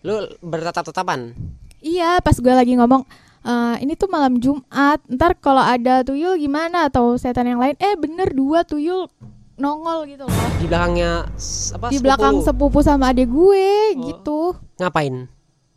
Lu 0.00 0.14
bertatap-tatapan. 0.38 1.34
Iya, 1.80 2.20
pas 2.20 2.32
gue 2.34 2.48
lagi 2.50 2.72
ngomong 2.74 3.02
"Eh, 3.42 3.76
ini 3.80 3.92
tuh 3.92 4.08
malam 4.08 4.38
Jumat 4.38 5.04
ntar 5.06 5.36
kalau 5.36 5.60
ada 5.60 6.00
tuyul 6.00 6.38
gimana 6.38 6.88
atau 6.88 7.12
setan 7.14 7.44
yang 7.44 7.60
lain 7.60 7.76
eh 7.76 7.92
bener 7.92 8.32
dua 8.32 8.64
tuyul 8.64 9.04
nongol 9.56 10.04
gitu 10.04 10.24
loh 10.24 10.48
Di 10.56 10.66
belakangnya 10.66 11.12
apa? 11.70 11.86
di 11.86 11.96
sepupu 11.96 12.02
belakang 12.02 12.34
sepupu 12.40 12.78
sama 12.80 13.10
adik 13.10 13.26
gue 13.26 13.68
Oh. 13.94 14.02
gitu 14.04 14.38
ngapain? 14.76 15.30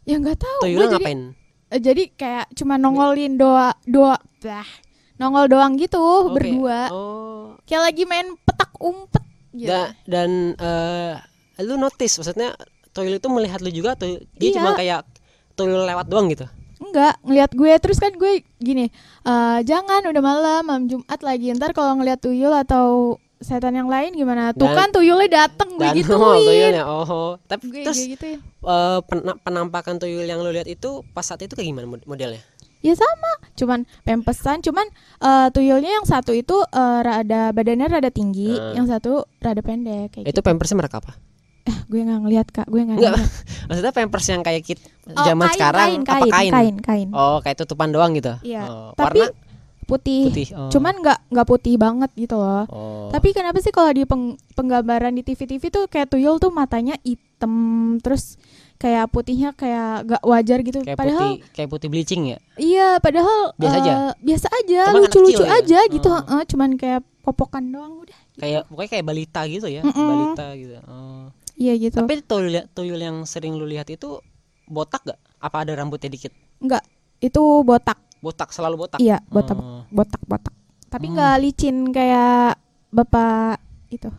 ya 0.04 0.16
nggak 0.18 0.38
tahu 0.38 0.62
jadi 0.64 0.88
ngapain? 0.90 1.20
eh, 1.68 1.80
jadi 1.80 2.04
kayak 2.12 2.46
cuma 2.54 2.76
nongolin 2.76 3.36
doa 3.36 3.76
doa 3.84 4.16
bah, 4.40 4.68
nongol 5.16 5.46
doang 5.48 5.76
gitu 5.76 6.00
Oke. 6.00 6.34
berdua 6.36 6.90
Oh. 6.90 7.54
kayak 7.64 7.84
lagi 7.86 8.04
main 8.04 8.34
petak 8.40 8.72
umpet 8.78 9.24
gitu 9.52 9.70
Da- 9.70 9.94
dan 10.06 10.30
eh, 10.54 11.14
lu 11.60 11.76
notice 11.76 12.18
maksudnya 12.18 12.54
tuyul 12.90 13.16
itu 13.16 13.28
melihat 13.28 13.60
lu 13.60 13.70
juga 13.70 13.94
atau 13.94 14.08
dia 14.32 14.48
Iya. 14.48 14.56
cuma 14.56 14.74
kayak 14.74 15.06
tuyul 15.54 15.84
lewat 15.84 16.06
doang 16.06 16.26
gitu? 16.28 16.46
Enggak, 16.78 17.18
ngelihat 17.22 17.52
gue 17.52 17.72
terus 17.80 17.98
kan 17.98 18.10
gue 18.12 18.32
gini, 18.56 18.94
eh 19.24 19.60
jangan 19.64 20.02
udah 20.04 20.22
malam, 20.24 20.62
malam 20.62 20.86
Jumat 20.86 21.18
lagi. 21.20 21.50
Ntar 21.52 21.74
kalau 21.74 21.98
ngelihat 21.98 22.22
tuyul 22.22 22.54
atau 22.54 23.18
setan 23.40 23.72
yang 23.72 23.86
lain 23.86 24.12
gimana? 24.12 24.50
Tuh 24.52 24.66
Dan- 24.66 24.76
kan 24.76 24.90
tuyulnya 24.90 25.30
dateng 25.46 25.74
gue 25.74 25.88
gituin. 25.96 26.18
oh, 26.22 26.36
tuyulnya 26.36 26.84
oh. 26.84 27.32
Tapi 27.42 27.64
Gue, 27.68 27.84
terus 27.84 27.98
gue 28.00 28.10
gituin. 28.14 28.40
eh, 28.40 29.00
pena- 29.04 29.38
penampakan 29.38 29.96
tuyul 29.96 30.24
yang 30.24 30.40
lu 30.40 30.50
lihat 30.50 30.66
itu 30.66 30.90
pas 31.08 31.22
saat 31.22 31.40
itu 31.40 31.52
kayak 31.52 31.68
gimana 31.68 31.88
mod- 31.88 32.06
modelnya? 32.06 32.42
Ya 32.78 32.94
sama, 32.94 33.32
cuman 33.54 33.80
pempesan, 34.04 34.62
cuman 34.62 34.86
eh, 35.20 35.48
tuyulnya 35.50 35.92
yang 35.92 36.06
satu 36.06 36.32
itu 36.32 36.54
eh, 36.54 37.00
rada 37.00 37.50
badannya 37.50 37.88
rada 37.92 38.10
tinggi, 38.10 38.54
Ah. 38.54 38.74
yang 38.74 38.86
satu 38.86 39.26
rada 39.38 39.60
pendek 39.60 40.14
kayak 40.14 40.26
Itu 40.26 40.34
gitu. 40.34 40.40
pampersnya 40.42 40.78
merek 40.78 40.96
apa? 40.96 41.18
Eh, 41.64 41.78
gue 41.86 42.00
nggak 42.00 42.20
ngeliat 42.22 42.48
kak, 42.48 42.66
gue 42.66 42.80
nggak 42.80 42.96
ngeliat. 42.96 43.18
Maksudnya 43.68 43.92
pampers 43.92 44.28
yang 44.28 44.40
kayak 44.40 44.64
kit 44.64 44.80
Oh, 45.06 45.20
zaman 45.22 45.48
kain, 45.48 45.56
sekarang 45.56 45.84
kain, 45.84 46.02
apa 46.02 46.12
kain, 46.14 46.32
kain? 46.32 46.52
kain, 46.52 46.76
kain. 46.80 47.08
Oh, 47.12 47.38
kayak 47.40 47.58
tutupan 47.58 47.90
doang 47.90 48.12
gitu. 48.14 48.32
Iya. 48.42 48.64
Oh, 48.64 48.90
Tapi 48.94 49.20
warna 49.20 49.36
putih. 49.88 50.30
putih. 50.30 50.48
Oh. 50.54 50.70
Cuman 50.70 51.00
nggak 51.00 51.32
nggak 51.32 51.48
putih 51.48 51.76
banget 51.80 52.12
gitu 52.20 52.36
loh. 52.36 52.68
oh. 52.68 53.08
Tapi 53.10 53.32
kenapa 53.32 53.64
sih 53.64 53.72
kalau 53.72 53.90
di 53.96 54.04
peng- 54.04 54.36
penggambaran 54.54 55.16
di 55.16 55.24
TV-TV 55.24 55.72
tuh 55.72 55.88
kayak 55.88 56.12
tuyul 56.12 56.38
tuh 56.38 56.52
matanya 56.52 57.00
hitam 57.02 57.96
terus 58.04 58.36
kayak 58.78 59.10
putihnya 59.10 59.58
kayak 59.58 60.06
gak 60.06 60.22
wajar 60.22 60.62
gitu. 60.62 60.86
kayak 60.86 60.98
padahal 61.02 61.34
putih 61.34 61.50
kayak 61.50 61.70
putih 61.74 61.88
bleaching 61.90 62.24
ya? 62.30 62.38
iya, 62.62 62.90
padahal 63.02 63.58
Biasa 63.58 63.74
eh, 63.74 63.82
aja? 63.82 63.94
Biasa 64.22 64.48
aja, 64.54 64.82
lucu-lucu 64.94 65.44
ya? 65.44 65.50
aja 65.58 65.80
gitu. 65.90 66.10
Oh. 66.14 66.22
heeh, 66.22 66.42
cuman 66.46 66.70
kayak 66.78 67.02
popokan 67.26 67.74
doang 67.74 68.06
udah. 68.06 68.20
Kayak 68.38 68.70
pokoknya 68.70 68.90
kayak 68.94 69.06
balita 69.10 69.42
gitu 69.50 69.68
ya, 69.68 69.82
Mm-mm. 69.82 69.98
balita 69.98 70.46
gitu. 70.54 70.78
Oh. 70.86 71.34
Iya 71.58 71.74
gitu. 71.82 71.98
Tapi 72.06 72.22
tuyul 72.22 72.70
tuyul 72.78 73.02
yang 73.02 73.26
sering 73.26 73.58
lu 73.58 73.66
lihat 73.66 73.90
itu 73.90 74.22
botak 74.70 75.02
gak? 75.10 75.18
Apa 75.42 75.66
ada 75.66 75.74
rambutnya 75.74 76.14
dikit? 76.14 76.30
Enggak, 76.62 76.86
itu 77.18 77.42
botak. 77.66 77.98
Botak 78.20 78.50
selalu 78.50 78.76
botak. 78.80 79.00
Iya, 79.00 79.22
botak, 79.28 79.56
Oh. 79.56 79.86
botak, 79.88 80.22
botak. 80.24 80.54
Tapi 80.88 81.06
Hmm. 81.06 81.14
nggak 81.14 81.36
licin 81.40 81.78
kayak 81.90 82.58
bapak 82.90 83.60
itu. 83.90 84.10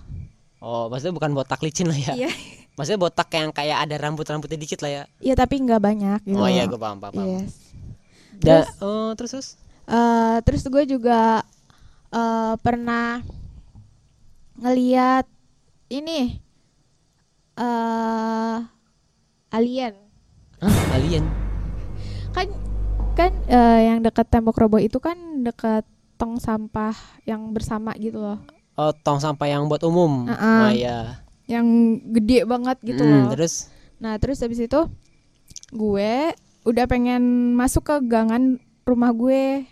Oh, 0.59 0.87
maksudnya 0.87 1.15
bukan 1.15 1.33
botak 1.33 1.61
licin 1.61 1.87
lah 1.87 1.97
ya. 1.97 2.13
Iya. 2.17 2.31
Maksudnya 2.75 3.01
botak 3.01 3.27
yang 3.33 3.51
kayak 3.51 3.79
ada 3.81 3.97
rambut-rambutnya 3.99 4.55
dikit 4.57 4.79
lah 4.81 4.91
ya. 4.93 5.03
Iya, 5.19 5.35
tapi 5.35 5.59
nggak 5.59 5.81
banyak 5.81 6.21
gitu. 6.25 6.39
Oh 6.39 6.47
iya, 6.47 6.63
gue 6.65 6.77
paham, 6.77 6.99
paham. 6.99 7.11
paham. 7.13 7.27
Yes. 7.29 7.53
Da- 8.39 8.63
Terus- 8.63 8.77
oh, 8.79 9.11
terus 9.15 9.31
terus. 9.33 9.49
Eh, 9.85 10.37
terus 10.43 10.63
gue 10.63 10.85
juga 10.89 11.43
eh, 12.09 12.55
pernah 12.59 13.19
ngeliat 14.57 15.27
ini 15.89 16.39
eh 17.57 18.57
alien 19.51 19.95
Hah, 20.59 20.87
alien. 20.93 21.25
kan 22.31 22.47
kan 23.19 23.35
eh, 23.45 23.81
yang 23.85 23.99
dekat 23.99 24.31
tembok 24.31 24.55
roboh 24.57 24.79
itu 24.79 24.97
kan 24.97 25.19
dekat 25.43 25.83
tong 26.15 26.39
sampah 26.39 26.95
yang 27.25 27.51
bersama 27.51 27.91
gitu 27.95 28.19
loh 28.19 28.39
Oh, 28.75 28.95
tong 28.95 29.19
sampah 29.19 29.51
yang 29.51 29.67
buat 29.67 29.83
umum. 29.83 30.31
Uh-uh. 30.31 30.63
Oh 30.63 30.71
iya. 30.71 31.19
yang 31.51 31.67
gede 32.09 32.47
banget 32.47 32.79
gitu 32.81 33.03
Hmm, 33.03 33.27
loh 33.27 33.35
Terus 33.35 33.75
nah 33.99 34.15
terus 34.15 34.39
habis 34.39 34.61
itu 34.61 34.81
gue 35.71 36.13
udah 36.63 36.85
pengen 36.87 37.23
masuk 37.53 37.83
ke 37.83 37.97
gangan 38.07 38.57
rumah 38.85 39.11
gue 39.11 39.67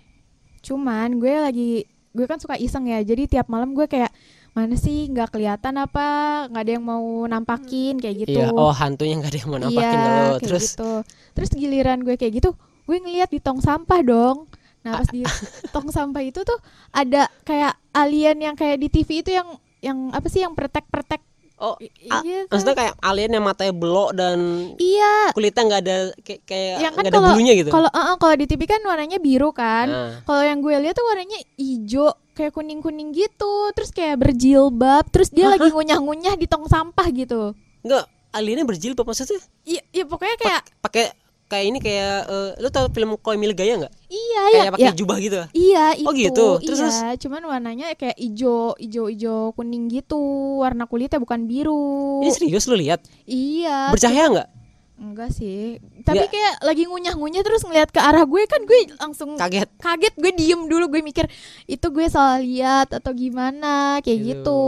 cuman 0.60 1.16
gue 1.16 1.34
lagi 1.36 1.70
gue 2.10 2.26
kan 2.26 2.36
suka 2.36 2.56
iseng 2.56 2.88
ya 2.88 2.98
jadi 3.00 3.30
tiap 3.30 3.46
malam 3.46 3.70
gue 3.70 3.86
kayak 3.86 4.10
mana 4.50 4.74
sih 4.74 5.06
nggak 5.06 5.30
kelihatan 5.30 5.76
apa 5.76 6.06
nggak 6.48 6.62
ada 6.64 6.72
yang 6.72 6.82
mau 6.82 7.04
nampakin 7.24 8.00
kayak 8.00 8.24
gitu 8.24 8.40
iya, 8.40 8.48
oh 8.50 8.72
hantunya 8.72 9.14
nggak 9.14 9.30
ada 9.30 9.38
yang 9.38 9.50
mau 9.52 9.60
nampakin 9.60 9.84
iya, 9.94 10.02
kayak 10.02 10.40
Terus 10.42 10.64
gitu. 10.72 10.90
terus 11.30 11.50
giliran 11.52 12.00
gue 12.00 12.16
kayak 12.16 12.32
gitu 12.34 12.50
gue 12.86 12.96
ngeliat 13.02 13.28
di 13.28 13.42
tong 13.42 13.58
sampah 13.58 14.00
dong. 14.06 14.46
Nah 14.86 15.02
pas 15.02 15.08
di 15.10 15.26
tong 15.74 15.90
sampah 15.90 16.22
itu 16.22 16.46
tuh 16.46 16.58
ada 16.94 17.26
kayak 17.42 17.74
alien 17.90 18.38
yang 18.38 18.54
kayak 18.54 18.78
di 18.78 18.88
TV 18.88 19.26
itu 19.26 19.30
yang 19.34 19.48
yang 19.82 19.98
apa 20.14 20.26
sih 20.30 20.40
yang 20.40 20.54
pretek-pretek 20.54 21.20
oh, 21.60 21.76
I- 21.80 21.92
a- 22.12 22.22
gitu. 22.24 22.52
maksudnya 22.52 22.76
kayak 22.76 22.94
alien 23.00 23.32
yang 23.32 23.44
matanya 23.44 23.74
belok 23.76 24.10
dan 24.16 24.38
iya. 24.76 25.32
kulitnya 25.32 25.62
nggak 25.62 25.82
ada 25.84 25.96
kayak 26.20 26.40
kayak 26.44 26.76
yang 26.80 26.92
kan 26.92 27.02
nggak 27.04 27.12
ada 27.12 27.22
bulunya 27.32 27.52
gitu. 27.56 27.70
kalau 27.72 27.90
uh-uh, 27.92 28.16
kalau 28.20 28.34
di 28.36 28.46
TV 28.48 28.62
kan 28.68 28.80
warnanya 28.84 29.18
biru 29.20 29.50
kan. 29.52 29.86
Nah, 29.88 30.10
kalau 30.24 30.42
yang 30.44 30.58
gue 30.60 30.74
lihat 30.76 30.94
tuh 30.96 31.06
warnanya 31.08 31.38
hijau 31.56 32.12
kayak 32.36 32.52
kuning 32.52 32.80
kuning 32.84 33.10
gitu. 33.16 33.72
Terus 33.72 33.90
kayak 33.92 34.20
berjilbab 34.20 35.08
terus 35.08 35.32
dia 35.32 35.48
lagi 35.48 35.68
ngunyah-ngunyah 35.72 36.34
di 36.36 36.46
tong 36.46 36.68
sampah 36.68 37.06
gitu. 37.12 37.56
Enggak 37.80 38.04
aliennya 38.36 38.68
berjilbab 38.68 39.08
maksudnya? 39.08 39.40
Iya 39.64 39.82
iya 39.92 40.04
pokoknya 40.04 40.36
kayak 40.36 40.62
pakai 40.84 41.04
kayak 41.46 41.64
ini 41.64 41.78
kayak 41.78 42.26
eh, 42.26 42.50
lu 42.58 42.68
tau 42.68 42.86
film 42.88 43.14
Koi 43.16 43.34
Mil 43.34 43.52
Gaya 43.52 43.78
nggak? 43.78 43.92
iya 44.06 44.42
iya 44.46 44.60
Kayak 44.60 44.72
pakai 44.72 44.84
iya. 44.84 44.94
jubah 44.94 45.16
gitu. 45.18 45.36
Iya 45.50 45.84
itu, 45.94 46.06
Oh, 46.06 46.14
gitu. 46.14 46.48
Terus, 46.60 46.78
iya. 46.82 47.14
Cuman 47.16 47.42
warnanya 47.42 47.86
kayak 47.94 48.14
ijo, 48.16 48.74
ijo, 48.76 49.06
ijo 49.06 49.36
kuning 49.52 49.86
gitu. 49.86 50.18
Warna 50.58 50.84
kulitnya 50.84 51.16
bukan 51.16 51.44
biru. 51.44 52.20
Ini 52.20 52.30
serius 52.30 52.66
lu 52.66 52.74
lihat? 52.74 53.02
Iya. 53.24 53.90
Bercahaya 53.90 54.26
nggak? 54.28 54.48
Enggak 54.96 55.28
sih. 55.30 55.76
Tapi 56.02 56.18
Nggak. 56.18 56.30
kayak 56.30 56.54
lagi 56.62 56.82
ngunyah-ngunyah 56.84 57.42
terus 57.42 57.60
ngeliat 57.62 57.90
ke 57.90 58.00
arah 58.00 58.24
gue 58.24 58.42
kan 58.46 58.64
gue 58.64 58.78
langsung 58.96 59.36
Kaget. 59.36 59.68
kaget. 59.76 60.14
Gue 60.16 60.32
diem 60.32 60.64
dulu 60.64 60.88
gue 60.88 61.00
mikir 61.00 61.28
itu 61.64 61.86
gue 61.86 62.06
salah 62.08 62.40
lihat 62.40 62.90
atau 62.90 63.12
gimana 63.12 64.00
kayak 64.00 64.18
Gitu. 64.18 64.40
gitu. 64.40 64.62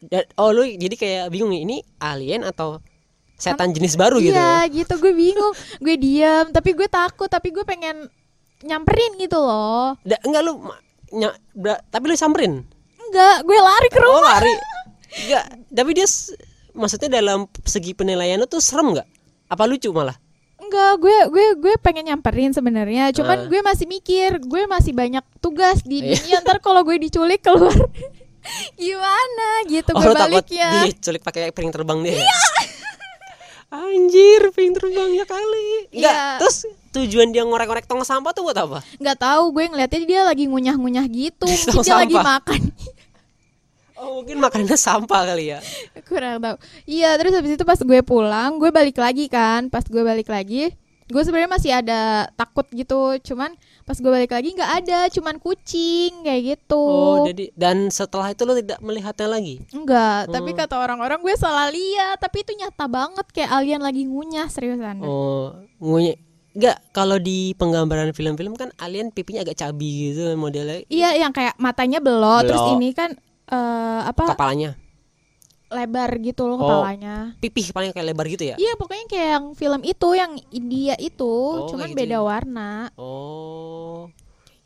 Dan, 0.00 0.24
oh 0.34 0.50
lu 0.50 0.64
jadi 0.66 0.96
kayak 0.96 1.24
bingung 1.28 1.52
nih, 1.52 1.62
ini 1.62 1.76
alien 1.98 2.42
atau 2.42 2.80
setan 3.40 3.72
jenis 3.72 3.96
baru 3.96 4.20
gitu? 4.20 4.30
Iya 4.30 4.68
gitu 4.68 4.94
gue 4.96 5.10
bingung. 5.10 5.50
gue 5.78 5.96
diem 5.96 6.46
tapi 6.48 6.70
gue 6.70 6.86
takut 6.86 7.26
tapi 7.26 7.48
gue 7.48 7.64
pengen 7.64 8.06
nyamperin 8.60 9.16
gitu 9.16 9.36
loh. 9.36 9.96
Da, 10.02 10.20
enggak 10.20 10.42
lu 10.42 10.52
bra- 11.52 11.80
tapi 11.86 12.04
lu 12.06 12.14
samperin. 12.14 12.60
Enggak, 13.00 13.42
gue 13.42 13.58
lari 13.58 13.88
ke 13.88 13.98
Oh 13.98 14.04
rumah. 14.14 14.36
lari. 14.36 14.54
Enggak, 15.20 15.44
tapi 15.66 15.90
dia 15.92 16.06
maksudnya 16.70 17.10
dalam 17.12 17.38
segi 17.60 17.90
penilaian 17.90 18.36
lu 18.36 18.46
tuh 18.46 18.60
serem 18.60 18.94
nggak? 18.94 19.08
Apa 19.48 19.66
lucu 19.66 19.90
malah? 19.90 20.14
Enggak, 20.56 20.92
gue 20.98 21.16
gue 21.26 21.46
gue 21.58 21.74
pengen 21.80 22.06
nyamperin 22.06 22.52
sebenarnya. 22.52 23.10
Cuman 23.10 23.48
gue 23.48 23.58
masih 23.58 23.88
mikir, 23.88 24.38
gue 24.38 24.62
masih 24.66 24.92
banyak 24.92 25.24
tugas 25.40 25.82
di 25.82 25.98
Iya. 26.00 26.14
dunia. 26.14 26.38
Ntar 26.40 26.60
kalau 26.60 26.84
gue 26.84 27.00
diculik 27.00 27.40
keluar 27.40 27.74
gimana 28.76 29.48
gitu 29.66 29.90
Oh 29.90 29.98
gue 29.98 30.06
lu 30.06 30.14
takut 30.14 30.40
balik 30.40 30.48
ya. 30.48 30.70
diculik 30.86 31.20
pakai 31.20 31.50
piring 31.50 31.72
terbang 31.72 31.98
dia? 32.00 32.22
ya? 32.22 32.38
Anjir, 33.70 34.50
piring 34.50 34.74
terbang 34.74 35.10
ya 35.14 35.24
kali. 35.24 35.94
Enggak, 35.94 36.10
Iya. 36.10 36.38
terus 36.42 36.56
tujuan 36.90 37.30
dia 37.30 37.46
ngorek-ngorek 37.46 37.86
tong 37.86 38.02
sampah 38.02 38.34
tuh 38.34 38.42
buat 38.42 38.58
apa? 38.58 38.82
Nggak 38.98 39.18
tahu, 39.22 39.44
gue 39.54 39.64
ngeliatnya 39.70 40.00
dia 40.02 40.20
lagi 40.26 40.44
ngunyah-ngunyah 40.50 41.06
gitu. 41.06 41.46
Mungkin 41.70 41.86
dia 41.86 41.96
lagi 41.96 42.16
makan. 42.18 42.60
Oh 44.00 44.24
mungkin 44.24 44.40
makanannya 44.40 44.80
sampah 44.80 45.28
kali 45.28 45.52
ya. 45.52 45.60
Kurang 46.08 46.40
tahu. 46.40 46.56
Iya, 46.88 47.20
terus 47.20 47.36
habis 47.36 47.52
itu 47.52 47.68
pas 47.68 47.76
gue 47.76 48.00
pulang, 48.00 48.56
gue 48.56 48.72
balik 48.72 48.96
lagi 48.96 49.28
kan. 49.28 49.68
Pas 49.68 49.84
gue 49.84 50.00
balik 50.00 50.24
lagi, 50.24 50.72
gue 51.10 51.22
sebenarnya 51.22 51.50
masih 51.50 51.72
ada 51.74 52.00
takut 52.32 52.64
gitu. 52.70 53.18
Cuman 53.20 53.52
pas 53.82 53.98
gue 53.98 54.06
balik 54.06 54.30
lagi 54.30 54.54
nggak 54.54 54.72
ada, 54.80 55.00
cuman 55.10 55.36
kucing 55.36 56.22
kayak 56.22 56.42
gitu. 56.56 56.78
Oh, 56.78 57.26
jadi 57.26 57.50
dan 57.52 57.90
setelah 57.90 58.30
itu 58.30 58.42
lu 58.42 58.54
tidak 58.54 58.78
melihatnya 58.78 59.28
lagi. 59.28 59.60
Enggak, 59.70 60.30
tapi 60.30 60.50
Oh. 60.50 60.56
kata 60.56 60.74
orang-orang 60.78 61.18
gue 61.18 61.34
salah 61.34 61.66
lihat, 61.68 62.16
tapi 62.16 62.40
itu 62.40 62.54
nyata 62.54 62.86
banget 62.86 63.26
kayak 63.28 63.50
alien 63.50 63.82
lagi 63.82 64.06
ngunyah 64.06 64.46
seriusan. 64.46 65.02
Oh, 65.02 65.52
ngunyah. 65.78 66.14
Enggak, 66.50 66.82
kalau 66.90 67.14
di 67.14 67.54
penggambaran 67.54 68.10
film-film 68.10 68.54
kan 68.54 68.74
alien 68.76 69.10
pipinya 69.10 69.42
agak 69.42 69.54
cabi 69.56 70.10
gitu 70.10 70.34
modelnya. 70.34 70.82
Iya, 70.86 71.14
yang 71.16 71.30
kayak 71.30 71.54
matanya 71.56 72.02
belok, 72.02 72.42
terus 72.42 72.58
Belok. 72.60 72.74
ini 72.74 72.88
kan 72.90 73.10
eh, 73.46 74.00
apa 74.02 74.34
Kepalanya, 74.34 74.74
lebar 75.70 76.10
gitu 76.18 76.44
loh 76.44 76.56
Oh. 76.56 76.60
kepalanya. 76.60 77.38
pipih 77.38 77.70
kepalanya 77.70 77.92
kayak 77.92 78.08
lebar 78.08 78.26
gitu 78.26 78.44
ya? 78.44 78.56
Iya, 78.56 78.74
pokoknya 78.74 79.06
kayak 79.06 79.28
yang 79.30 79.46
film 79.54 79.80
itu 79.82 80.08
yang 80.12 80.32
India 80.50 80.94
itu, 80.96 81.22
Oh, 81.24 81.66
cuman 81.66 81.88
gitu 81.88 81.98
beda 81.98 82.18
ya. 82.18 82.20
warna 82.20 82.70
Oh, 82.94 84.10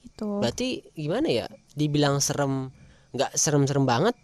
gitu. 0.03 0.41
berarti 0.41 0.69
gimana 0.93 1.29
ya? 1.29 1.47
Dibilang 1.71 2.19
serem, 2.19 2.73
nggak 3.13 3.33
serem-serem 3.35 3.85
banget, 3.85 4.17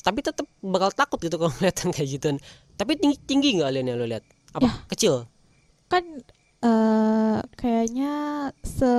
tapi 0.00 0.20
tetap 0.20 0.46
bakal 0.60 0.88
takut 0.90 1.18
gitu 1.18 1.34
kalau 1.36 1.50
ngeliat 1.58 1.74
kayak 1.84 2.08
gituan. 2.08 2.36
Tapi 2.74 2.94
tinggi 2.94 3.18
tinggi 3.20 3.48
nggak 3.54 3.68
alien 3.68 3.88
yang 3.88 3.98
lo 3.98 4.06
lihat? 4.06 4.22
Apa 4.52 4.62
Ya. 4.64 4.72
kecil? 4.88 5.14
Kan 5.88 6.22
eh 6.60 7.38
kayaknya 7.54 8.14
se 8.60 8.94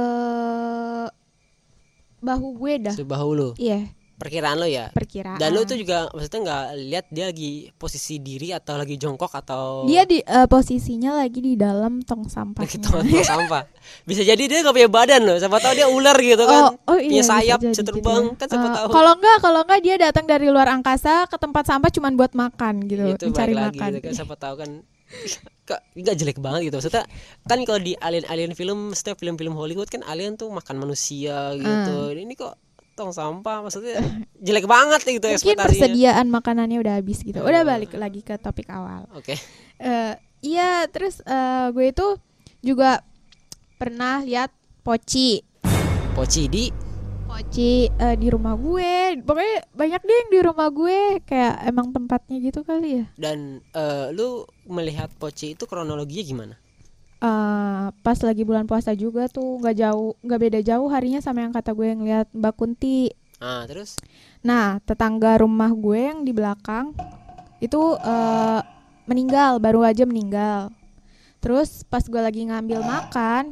sebahu 2.13 2.47
gue 2.57 2.73
dah. 2.81 2.91
sebahu 2.93 3.29
lu 3.31 3.49
Iya, 3.55 3.87
perkiraan 4.19 4.55
lo 4.55 4.67
ya 4.67 4.91
perkiraan. 4.91 5.39
dan 5.39 5.49
lu 5.49 5.63
itu 5.63 5.73
juga 5.73 6.11
maksudnya 6.11 6.39
nggak 6.41 6.63
lihat 6.83 7.05
dia 7.07 7.25
lagi 7.25 7.51
posisi 7.73 8.19
diri 8.19 8.51
atau 8.51 8.75
lagi 8.75 8.93
jongkok 8.93 9.31
atau 9.33 9.87
dia 9.87 10.03
di 10.03 10.19
eh, 10.19 10.43
posisinya 10.45 11.15
lagi 11.15 11.39
di 11.39 11.55
dalam 11.55 12.03
tong 12.03 12.27
sampahnya. 12.27 12.67
lagi 12.67 12.77
tong 12.77 12.99
tong 13.01 13.23
sampah 13.25 13.63
bisa 14.03 14.21
jadi 14.21 14.37
dia 14.37 14.59
nggak 14.59 14.75
punya 14.75 14.89
badan 14.89 15.21
loh 15.23 15.35
siapa 15.35 15.57
tahu 15.57 15.73
dia 15.73 15.87
ular 15.87 16.15
gitu 16.15 16.43
kan 16.43 16.75
Oh, 16.85 16.91
oh 16.91 16.97
iya, 16.97 17.09
punya 17.09 17.23
sayap 17.23 17.59
bisa 17.59 17.71
gitu 17.73 17.81
terbang 17.87 18.23
kan 18.35 18.45
siapa 18.45 18.59
Eh, 18.61 18.73
tahu 18.75 18.87
Kalau 18.91 19.11
enggak, 19.15 19.37
kalau 19.39 19.59
enggak 19.63 19.79
dia 19.79 19.95
datang 19.97 20.25
dari 20.25 20.45
luar 20.45 20.67
angkasa 20.69 21.23
ke 21.25 21.37
tempat 21.37 21.63
sampah 21.63 21.87
cuman 21.89 22.11
buat 22.13 22.33
makan 22.33 22.83
gitu, 22.85 23.03
itu 23.07 23.25
mencari 23.25 23.53
lagi 23.53 23.79
makan. 23.79 23.89
gitu 23.89 23.99
kan 24.01 24.13
siapa 24.13 24.35
tahu 24.35 24.55
kan 24.57 24.69
nggak 25.95 26.15
jelek 26.15 26.37
banget 26.37 26.59
gitu 26.65 26.75
maksudnya 26.77 27.05
kan 27.43 27.57
kalau 27.61 27.77
di 27.77 27.93
alien 27.95 28.25
alien 28.25 28.53
film 28.53 28.89
setiap 28.91 29.17
film-film 29.17 29.53
Hollywood 29.53 29.85
kan 29.85 30.01
alien 30.03 30.33
tuh 30.33 30.49
makan 30.49 30.77
manusia 30.77 31.53
gitu 31.53 31.93
Hmm. 32.09 32.13
ini 32.15 32.33
kok 32.33 32.57
tong 32.99 33.09
sampah 33.09 33.63
maksudnya 33.63 34.03
jelek 34.45 34.67
banget 34.67 34.99
gitu 35.01 35.23
Mungkin 35.23 35.33
ekspektasinya 35.55 35.65
persediaan 35.65 36.27
makanannya 36.27 36.77
udah 36.77 36.93
habis 36.95 37.23
gitu. 37.23 37.39
Udah 37.39 37.63
Eh. 37.63 37.65
balik 37.65 37.95
lagi 37.95 38.19
ke 38.19 38.35
topik 38.35 38.67
awal. 38.67 39.07
oke 39.09 39.39
Eh, 39.79 40.13
iya, 40.41 40.83
terus 40.85 41.23
eh, 41.23 41.67
gue 41.69 41.85
itu 41.87 42.07
juga 42.59 42.99
pernah 43.73 44.19
lihat 44.19 44.51
poci. 44.81 45.39
poci 46.11 46.43
di 46.45 46.65
Poci 47.21 47.87
eh, 47.87 48.15
di 48.15 48.27
rumah 48.27 48.53
gue. 48.53 49.21
Pokoknya 49.21 49.69
banyak 49.71 50.01
deh 50.01 50.17
yang 50.17 50.29
di 50.29 50.39
rumah 50.41 50.67
gue 50.67 50.99
kayak 51.23 51.61
emang 51.63 51.89
tempatnya 51.89 52.41
gitu 52.41 52.59
kali 52.61 52.99
ya. 52.99 53.05
dan 53.15 53.61
eh, 53.71 54.11
lu 54.11 54.43
melihat 54.65 55.07
poci 55.13 55.53
itu 55.53 55.63
kronologinya 55.63 56.25
gimana 56.25 56.55
Eh, 57.19 57.85
pas 57.99 58.15
lagi 58.23 58.47
bulan 58.47 58.63
puasa 58.63 58.95
juga 58.95 59.27
tuh 59.27 59.59
nggak 59.59 59.75
jauh 59.75 60.15
nggak 60.23 60.39
beda 60.39 60.59
jauh 60.63 60.87
harinya 60.87 61.19
sama 61.19 61.43
yang 61.43 61.51
kata 61.51 61.75
gue 61.75 61.91
ngeliat 61.91 62.31
Mbak 62.31 62.53
Kunti 62.55 63.11
ah 63.43 63.67
terus 63.67 63.99
Nah, 64.39 64.79
tetangga 64.87 65.35
rumah 65.43 65.67
gue 65.75 65.99
yang 65.99 66.23
di 66.23 66.31
belakang 66.31 66.95
itu 67.59 67.99
eh, 67.99 68.61
meninggal, 69.03 69.59
baru 69.59 69.83
aja 69.83 70.07
meninggal. 70.07 70.71
Terus 71.43 71.83
pas 71.83 72.07
gue 72.07 72.21
lagi 72.23 72.47
ngambil 72.47 72.79
makan, 72.87 73.51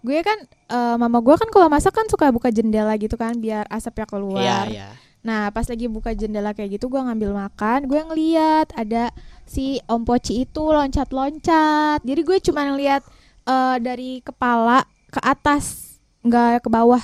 gue 0.00 0.18
kan 0.24 0.48
eh, 0.48 0.96
mama 0.96 1.20
gue 1.20 1.36
kan 1.36 1.52
kalau 1.52 1.68
masak 1.68 1.92
kan 1.92 2.08
suka 2.08 2.32
buka 2.32 2.48
jendela 2.48 2.96
gitu 2.96 3.20
kan 3.20 3.36
biar 3.36 3.68
asapnya 3.68 4.08
keluar. 4.08 4.40
iya 4.40 4.88
iya 4.88 4.88
Nah, 5.22 5.48
pas 5.48 5.62
lagi 5.62 5.86
buka 5.86 6.10
jendela 6.12 6.50
kayak 6.50 6.76
gitu 6.76 6.86
gue 6.88 6.98
ngambil 6.98 7.30
makan, 7.32 7.86
gue 7.86 8.00
ngeliat 8.02 8.74
ada 8.74 9.14
si 9.44 9.78
Om 9.84 10.02
Poci 10.02 10.42
itu 10.42 10.58
loncat-loncat. 10.60 12.02
Jadi 12.02 12.20
gue 12.20 12.38
cuma 12.42 12.66
ngeliat 12.66 13.06
eh, 13.44 13.76
dari 13.78 14.18
kepala 14.18 14.82
ke 15.08 15.20
atas, 15.20 15.94
nggak 16.20 16.62
ke 16.62 16.68
bawah. 16.68 17.02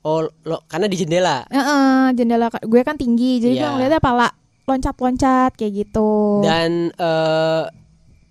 oh 0.00 0.24
lo 0.42 0.64
karena 0.64 0.86
di 0.86 0.96
jendela 0.96 1.44
Heeh, 1.46 2.14
jendela 2.14 2.48
ka- 2.48 2.62
gue 2.62 2.80
kan 2.80 2.94
tinggi, 2.94 3.36
jadi 3.36 3.52
gue 3.52 3.60
Iya. 3.60 3.72
ngeliatnya 3.74 4.00
pala 4.00 4.28
loncat-loncat 4.64 5.52
kayak 5.52 5.72
gitu. 5.84 6.40
dan 6.40 6.88
eh, 6.90 7.64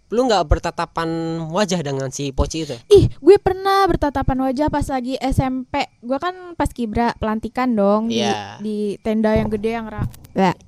lu 0.09 0.25
nggak 0.25 0.41
bertatapan 0.43 1.05
wajah 1.47 1.79
dengan 1.79 2.09
si 2.09 2.29
poci 2.29 2.63
itu 2.63 2.73
Ih, 2.89 3.07
gue 3.11 3.37
pernah 3.37 3.85
bertatapan 3.85 4.41
wajah 4.41 4.67
pas 4.67 4.81
lagi 4.83 5.13
SMP. 5.15 5.85
Gue 5.99 6.17
kan 6.17 6.33
pas 6.53 6.65
kibra 6.67 7.13
pelantikan 7.13 7.69
dong 7.69 8.07
di- 8.07 8.17
Iya. 8.17 8.57
di, 8.57 8.97
tenda 8.99 9.31
yang 9.31 9.47
gede 9.47 9.71
yang 9.71 9.85
ra 9.85 10.01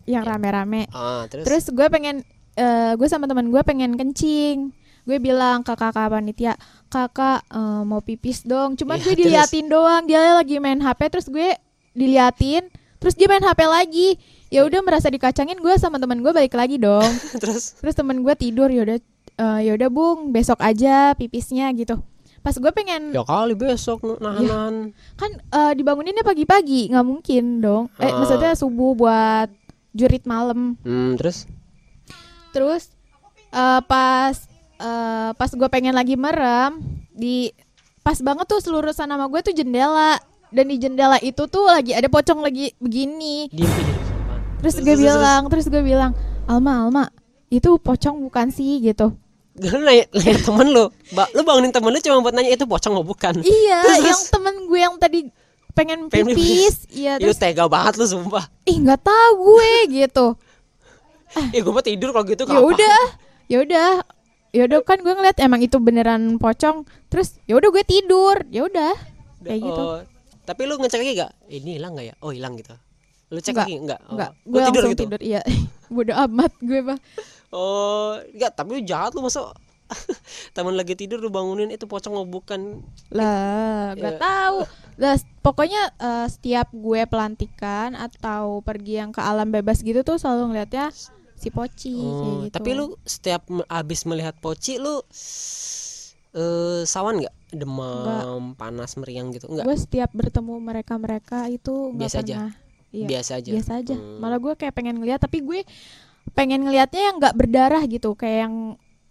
yang 0.05 0.21
rame-rame. 0.21 0.85
ah 0.91 1.25
terus, 1.25 1.43
Terus 1.43 1.65
gue 1.69 1.87
pengen 1.87 2.21
eh, 2.53 2.93
gue 2.93 3.07
sama 3.07 3.25
teman 3.25 3.47
gue 3.47 3.61
pengen 3.61 3.95
kencing. 3.95 4.69
Gue 5.01 5.17
bilang 5.17 5.61
ke 5.61 5.73
kakak 5.73 6.07
panitia, 6.07 6.53
kakak 6.87 7.41
eh, 7.47 7.81
mau 7.81 7.97
pipis 7.99 8.43
dong. 8.43 8.77
Cuman 8.77 8.95
Iya, 8.95 9.03
gue 9.03 9.13
terus? 9.15 9.25
diliatin 9.25 9.65
doang. 9.65 10.05
Dia 10.05 10.37
lagi 10.37 10.55
main 10.57 10.77
HP, 10.77 11.01
terus 11.09 11.25
gue 11.27 11.57
diliatin. 11.95 12.69
Terus 12.97 13.15
dia 13.15 13.25
main 13.25 13.41
HP 13.41 13.59
lagi. 13.63 14.07
Ya 14.47 14.61
udah 14.61 14.81
merasa 14.81 15.07
dikacangin, 15.07 15.57
gue 15.57 15.73
sama 15.75 15.97
teman 15.97 16.19
gue 16.19 16.29
balik 16.29 16.53
lagi 16.53 16.77
dong. 16.77 17.01
terus 17.41 17.73
terus 17.73 17.95
temen 17.95 18.19
gue 18.19 18.35
tidur 18.35 18.67
yaudah 18.67 19.01
eh, 19.41 19.59
yaudah 19.65 19.89
bung 19.89 20.29
besok 20.29 20.61
aja 20.61 21.17
pipisnya 21.17 21.73
gitu. 21.73 21.97
Pas 22.41 22.53
gue 22.53 22.71
pengen 22.71 23.09
ya 23.09 23.21
kali 23.21 23.53
besok 23.53 24.01
Iya. 24.01 24.17
nahan 24.19 24.73
kan 25.15 25.31
eh, 25.33 25.73
dibanguninnya 25.73 26.21
pagi-pagi 26.21 26.89
nggak 26.89 27.05
mungkin 27.05 27.43
dong. 27.59 27.83
Eh 27.97 28.05
Ah. 28.05 28.17
maksudnya 28.17 28.53
subuh 28.53 28.93
buat 28.93 29.49
jurit 29.91 30.23
malam. 30.23 30.77
hmm, 30.79 31.17
terus 31.17 31.45
Terus 32.51 32.91
eh, 33.49 33.81
pas 33.83 34.35
eh, 34.77 35.31
pas 35.31 35.51
gue 35.51 35.69
pengen 35.69 35.93
lagi 35.93 36.13
merem 36.15 36.81
di 37.11 37.49
pas 38.01 38.17
banget 38.17 38.45
tuh 38.45 38.57
seluruh 38.59 38.89
sana 38.91 39.13
sama 39.13 39.25
gue 39.27 39.41
tuh 39.41 39.53
jendela 39.53 40.17
dan 40.49 40.65
di 40.65 40.75
jendela 40.75 41.15
itu 41.21 41.45
tuh 41.45 41.63
lagi 41.63 41.93
ada 41.93 42.09
pocong 42.09 42.41
lagi 42.41 42.73
begini. 42.77 43.47
Terus 43.53 43.69
Terus, 44.61 44.75
gue 44.77 44.93
terus, 44.93 45.01
bilang, 45.01 45.41
terus 45.47 45.65
gue 45.67 45.81
bilang, 45.81 46.11
Alma 46.45 46.85
Alma 46.85 47.05
itu 47.47 47.77
pocong 47.77 48.21
bukan 48.21 48.49
sih 48.49 48.77
gitu. 48.79 49.13
Lu 49.59 49.77
nanya, 49.83 50.05
nanya 50.15 50.35
temen 50.39 50.67
lu. 50.71 50.85
Ba 51.11 51.27
lu 51.35 51.41
bangunin 51.43 51.71
temen 51.75 51.91
lu 51.91 51.99
cuma 51.99 52.23
buat 52.23 52.33
nanya 52.35 52.55
itu 52.55 52.63
pocong 52.63 52.93
mau 52.95 53.03
bukan? 53.03 53.43
Iya, 53.43 53.79
Terus, 53.87 54.07
yang 54.07 54.21
temen 54.31 54.55
gue 54.67 54.79
yang 54.79 54.95
tadi 54.95 55.19
pengen 55.71 56.11
pipis, 56.11 56.83
iya 56.91 57.15
terus 57.15 57.39
tega 57.39 57.63
banget 57.71 57.95
lu 57.95 58.03
sumpah. 58.03 58.43
Ih 58.67 58.75
nggak 58.75 59.07
tahu 59.07 59.31
gue 59.55 59.71
gitu. 60.03 60.35
ya 61.55 61.59
gue 61.63 61.71
mau 61.71 61.79
tidur 61.79 62.11
kalau 62.11 62.27
gitu 62.27 62.43
Ya 62.43 62.59
udah, 62.59 62.99
ya 63.47 63.57
udah, 63.63 63.89
ya 64.51 64.61
udah 64.67 64.79
kan 64.83 64.99
gue 64.99 65.13
ngeliat 65.15 65.39
emang 65.39 65.63
itu 65.63 65.79
beneran 65.79 66.35
pocong. 66.35 66.83
Terus 67.07 67.39
ya 67.47 67.55
udah 67.55 67.71
gue 67.71 67.83
tidur, 67.87 68.35
ya 68.51 68.67
udah 68.67 68.91
kayak 69.41 69.59
gitu. 69.63 69.81
Oh, 69.81 69.99
tapi 70.43 70.61
lu 70.67 70.75
ngecek 70.77 70.99
lagi 71.01 71.13
gak 71.23 71.31
ini 71.47 71.79
hilang 71.79 71.95
gak 71.95 72.05
ya? 72.11 72.15
Oh 72.19 72.35
hilang 72.35 72.59
gitu. 72.59 72.75
Lu 73.31 73.39
cek 73.39 73.55
Enggak, 73.55 73.67
lagi 73.67 73.75
enggak 73.79 73.99
oh. 74.03 74.11
Enggak, 74.11 74.31
gue 74.35 74.59
tidur 74.59 74.81
langsung 74.83 74.91
gitu. 74.91 75.03
tidur. 75.07 75.21
Iya, 75.23 75.41
bodo 75.95 76.13
amat 76.27 76.51
gue 76.59 76.79
mah. 76.83 76.99
Oh 77.51 78.15
enggak 78.27 78.51
tapi 78.53 78.69
lu 78.75 78.81
jahat 78.81 79.11
lu 79.11 79.21
masa 79.21 79.51
teman 80.55 80.71
lagi 80.71 80.95
tidur 80.95 81.19
lu 81.19 81.27
bangunin 81.27 81.67
itu 81.67 81.83
pocong 81.83 82.13
mau 82.13 82.23
bukan 82.23 82.79
Lah, 83.11 83.91
nggak 83.91 84.15
Ya. 84.15 84.19
tahu. 84.19 84.57
Lah, 84.95 85.15
pokoknya 85.41 85.81
eh, 85.93 86.27
setiap 86.27 86.71
gue 86.71 87.03
pelantikan 87.03 87.91
atau 87.93 88.59
pergi 88.61 88.97
yang 88.97 89.11
ke 89.11 89.19
alam 89.19 89.51
bebas 89.51 89.79
gitu 89.79 89.99
tuh 90.01 90.15
selalu 90.15 90.55
ngeliatnya 90.55 90.95
si 91.35 91.49
Poci 91.49 91.91
kayak 91.91 92.07
Oh, 92.07 92.39
gitu. 92.45 92.53
tapi 92.53 92.69
lu 92.71 92.85
setiap 93.03 93.41
abis 93.67 94.05
melihat 94.05 94.37
poci 94.37 94.77
lu 94.77 95.01
eh 96.31 96.81
sawan 96.85 97.19
nggak 97.19 97.35
demam 97.51 98.55
panas 98.55 98.95
meriang 98.95 99.35
gitu 99.35 99.51
enggak 99.51 99.67
gue 99.67 99.75
setiap 99.75 100.07
bertemu 100.13 100.55
mereka-mereka 100.55 101.51
itu 101.51 101.91
nggak 101.91 101.99
Biasa 102.07 102.17
aja? 102.21 102.35
pernah. 102.37 102.51
Iya, 102.91 103.05
biasa 103.07 103.31
aja 103.37 103.49
biasa 103.51 103.71
aja. 103.77 103.95
Hmm. 103.95 104.19
Malah 104.19 104.37
gue 104.37 104.53
kayak 104.53 104.71
pengen 104.71 104.99
ngeliat, 104.99 105.19
tapi 105.19 105.39
gue 105.39 105.63
pengen 106.31 106.61
ngeliatnya 106.61 107.01
yang 107.03 107.15
nggak 107.17 107.35
berdarah 107.35 107.83
gitu, 107.83 108.13
kayak 108.13 108.37
yang 108.45 108.55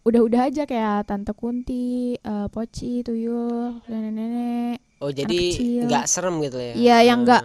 udah-udah 0.01 0.40
aja 0.46 0.64
kayak 0.64 1.05
tante 1.05 1.31
Kunti, 1.31 2.14
eh, 2.14 2.46
Poci, 2.49 3.03
Tuyul, 3.03 3.85
nenek-nenek. 3.85 4.81
oh 4.99 5.09
jadi 5.09 5.38
nggak 5.85 6.05
serem 6.05 6.40
gitu 6.40 6.57
ya 6.57 6.73
Iya, 6.73 6.96
yang 7.07 7.23
nggak 7.23 7.42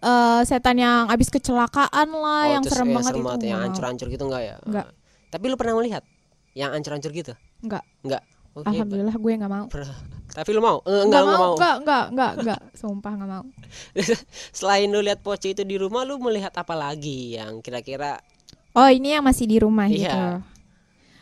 eh 0.00 0.40
setan 0.42 0.76
yang 0.76 1.06
abis 1.06 1.28
kecelakaan 1.28 2.08
lah, 2.10 2.42
Oh, 2.42 2.50
yang 2.50 2.62
terus 2.62 2.72
serem 2.72 2.88
ya, 2.88 2.94
banget 2.94 3.10
serem 3.10 3.20
itu. 3.20 3.28
yang 3.28 3.36
nggak 3.36 3.52
mau. 3.52 3.64
hancur-hancur 3.66 4.06
gitu 4.08 4.24
enggak 4.24 4.42
ya 4.42 4.54
Nggak. 4.62 4.86
Tapi 5.30 5.44
lu 5.44 5.56
pernah 5.56 5.74
melihat 5.76 6.02
yang 6.52 6.70
hancur-hancur 6.72 7.10
gitu 7.12 7.32
Nggak. 7.60 7.84
enggak 8.02 8.22
oh, 8.50 8.60
hebat. 8.60 8.72
Alhamdulillah 8.72 9.16
gue 9.16 9.32
nggak 9.36 9.52
mau. 9.52 9.66
tapi 10.30 10.50
lu 10.50 10.60
mau 10.60 10.78
Eh, 10.80 11.02
enggak 11.02 11.20
enggak 11.20 11.38
mau, 11.38 11.52
Nggak, 11.54 11.76
nggak, 11.80 12.04
nggak, 12.10 12.32
nggak. 12.40 12.60
Sumpah 12.72 13.12
nggak 13.12 13.28
mau. 13.30 13.44
selain 14.56 14.88
lu 14.88 15.00
lihat 15.00 15.20
poci 15.20 15.52
itu 15.52 15.62
di 15.62 15.76
rumah 15.76 16.02
lu 16.02 16.16
melihat 16.18 16.52
apa 16.54 16.72
lagi 16.72 17.36
yang 17.36 17.60
kira-kira 17.60 18.16
Oh 18.80 18.88
ini 18.88 19.12
yang 19.12 19.22
masih 19.22 19.44
di 19.44 19.56
rumah 19.58 19.84
Iya. 19.84 19.96
gitu. 20.00 20.20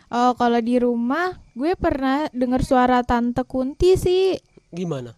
Oh 0.09 0.31
kalau 0.35 0.59
di 0.59 0.79
rumah 0.79 1.37
gue 1.53 1.75
pernah 1.75 2.27
dengar 2.33 2.63
suara 2.63 3.03
tante 3.03 3.43
Kunti 3.43 3.95
sih. 3.95 4.35
gimana 4.69 5.17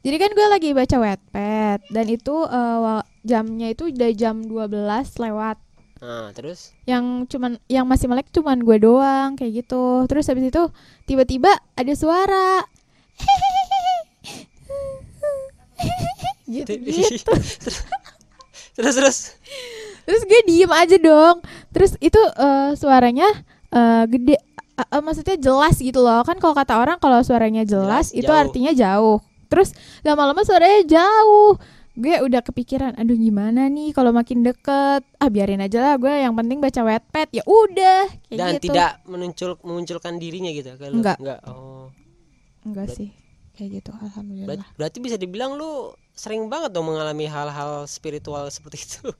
Jadi 0.00 0.16
kan 0.16 0.30
gue 0.30 0.46
lagi 0.46 0.68
baca 0.72 0.96
Wattpad 0.96 1.78
dan 1.88 2.04
itu 2.06 2.32
wa- 2.42 3.04
jamnya 3.22 3.68
itu 3.68 3.86
udah 3.86 4.10
jam 4.12 4.40
12 4.40 5.16
lewat. 5.16 5.56
nah 5.96 6.28
terus 6.30 6.70
Yang 6.84 7.26
cuman 7.28 7.56
yang 7.66 7.84
masih 7.84 8.06
melek 8.06 8.28
cuman 8.30 8.58
gue 8.58 8.76
doang 8.78 9.34
kayak 9.34 9.62
gitu. 9.62 10.04
Terus 10.04 10.26
habis 10.26 10.44
itu 10.44 10.62
tiba-tiba 11.04 11.50
ada 11.72 11.92
suara. 11.92 12.62
gitu 16.46 16.72
gitu. 16.78 17.32
terus 18.76 18.94
terus 18.94 19.16
Terus 20.06 20.22
gue 20.22 20.40
diem 20.46 20.70
aja 20.70 20.96
dong. 20.96 21.42
Terus 21.74 21.98
itu 21.98 22.16
eh, 22.18 22.70
suaranya 22.78 23.26
eh, 23.68 24.04
gede, 24.06 24.38
eh, 24.38 24.86
eh, 24.86 25.02
maksudnya 25.02 25.36
jelas 25.36 25.76
gitu 25.76 26.00
loh. 26.00 26.22
Kan 26.22 26.38
kalau 26.38 26.54
kata 26.54 26.78
orang 26.78 26.96
kalau 26.96 27.20
suaranya 27.20 27.66
jelas, 27.66 28.14
Jelas, 28.14 28.18
itu 28.22 28.30
jauh. 28.30 28.38
artinya 28.40 28.72
jauh. 28.72 29.18
Terus 29.46 29.74
lama-lama 30.00 30.46
suaranya 30.46 30.86
jauh. 30.86 31.58
Gue 31.96 32.12
udah 32.20 32.44
kepikiran, 32.44 32.92
aduh 33.00 33.16
gimana 33.16 33.72
nih 33.72 33.96
kalau 33.96 34.12
makin 34.12 34.44
deket. 34.44 35.00
Ah 35.16 35.32
biarin 35.32 35.64
aja 35.64 35.80
lah 35.80 35.94
gue. 35.96 36.12
Yang 36.12 36.34
penting 36.36 36.58
baca 36.60 36.80
Wattpad 36.84 37.28
ya 37.32 37.42
udah. 37.48 38.04
Kayak 38.28 38.36
dan 38.38 38.52
gitu. 38.52 38.64
tidak 38.68 38.90
memuncul 39.08 39.50
memunculkan 39.64 40.20
dirinya 40.20 40.52
gitu 40.52 40.76
ke 40.76 40.86
lu? 40.92 41.00
Enggak. 41.00 41.16
enggak 41.18 41.40
oh 41.48 41.88
Enggak 42.66 42.90
sih, 42.92 43.14
kayak 43.54 43.80
gitu. 43.80 43.90
Alhamdulillah. 43.96 44.58
Ber- 44.60 44.68
berarti 44.76 44.98
bisa 45.00 45.16
dibilang 45.16 45.54
lu 45.54 45.94
sering 46.12 46.50
banget 46.50 46.74
dong 46.74 46.84
mengalami 46.84 47.24
hal-hal 47.24 47.86
spiritual 47.86 48.44
seperti 48.50 48.82
itu. 48.82 49.08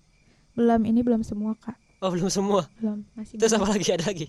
belum 0.57 0.83
ini 0.83 1.01
belum 1.01 1.21
semua 1.21 1.55
kak 1.55 1.77
Oh 1.97 2.09
belum 2.09 2.29
semua. 2.29 2.69
belum 2.77 3.05
masih 3.13 3.37
Terus 3.37 3.53
apa 3.53 3.67
lagi 3.67 3.89
ada 3.91 4.05
lagi? 4.05 4.27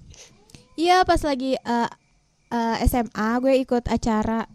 iya 0.75 1.01
pas 1.01 1.19
lagi 1.19 1.55
eh, 1.55 1.89
eh, 2.49 2.75
SMA 2.85 3.29
gue 3.39 3.53
ikut 3.57 3.83
acara 3.85 4.47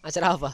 Acara 0.00 0.26
apa? 0.32 0.50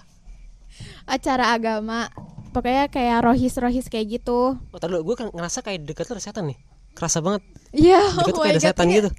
acara 1.07 1.51
agama 1.51 2.11
pokoknya 2.51 2.87
kayak 2.87 3.23
rohis 3.23 3.55
rohis 3.57 3.87
kayak 3.87 4.21
gitu 4.21 4.59
Oh 4.59 4.79
dulu, 4.79 5.01
gue 5.05 5.17
kan 5.17 5.27
ngerasa 5.31 5.59
kayak 5.61 5.85
dekat 5.85 6.07
lu 6.07 6.15
ada 6.15 6.23
setan 6.23 6.45
nih. 6.47 6.59
Kerasa 6.93 7.21
banget. 7.21 7.43
iya 7.73 8.01
tuh 8.25 8.37
kayak 8.37 8.57
ada 8.57 8.63
setan 8.65 8.87
gitu. 8.89 9.11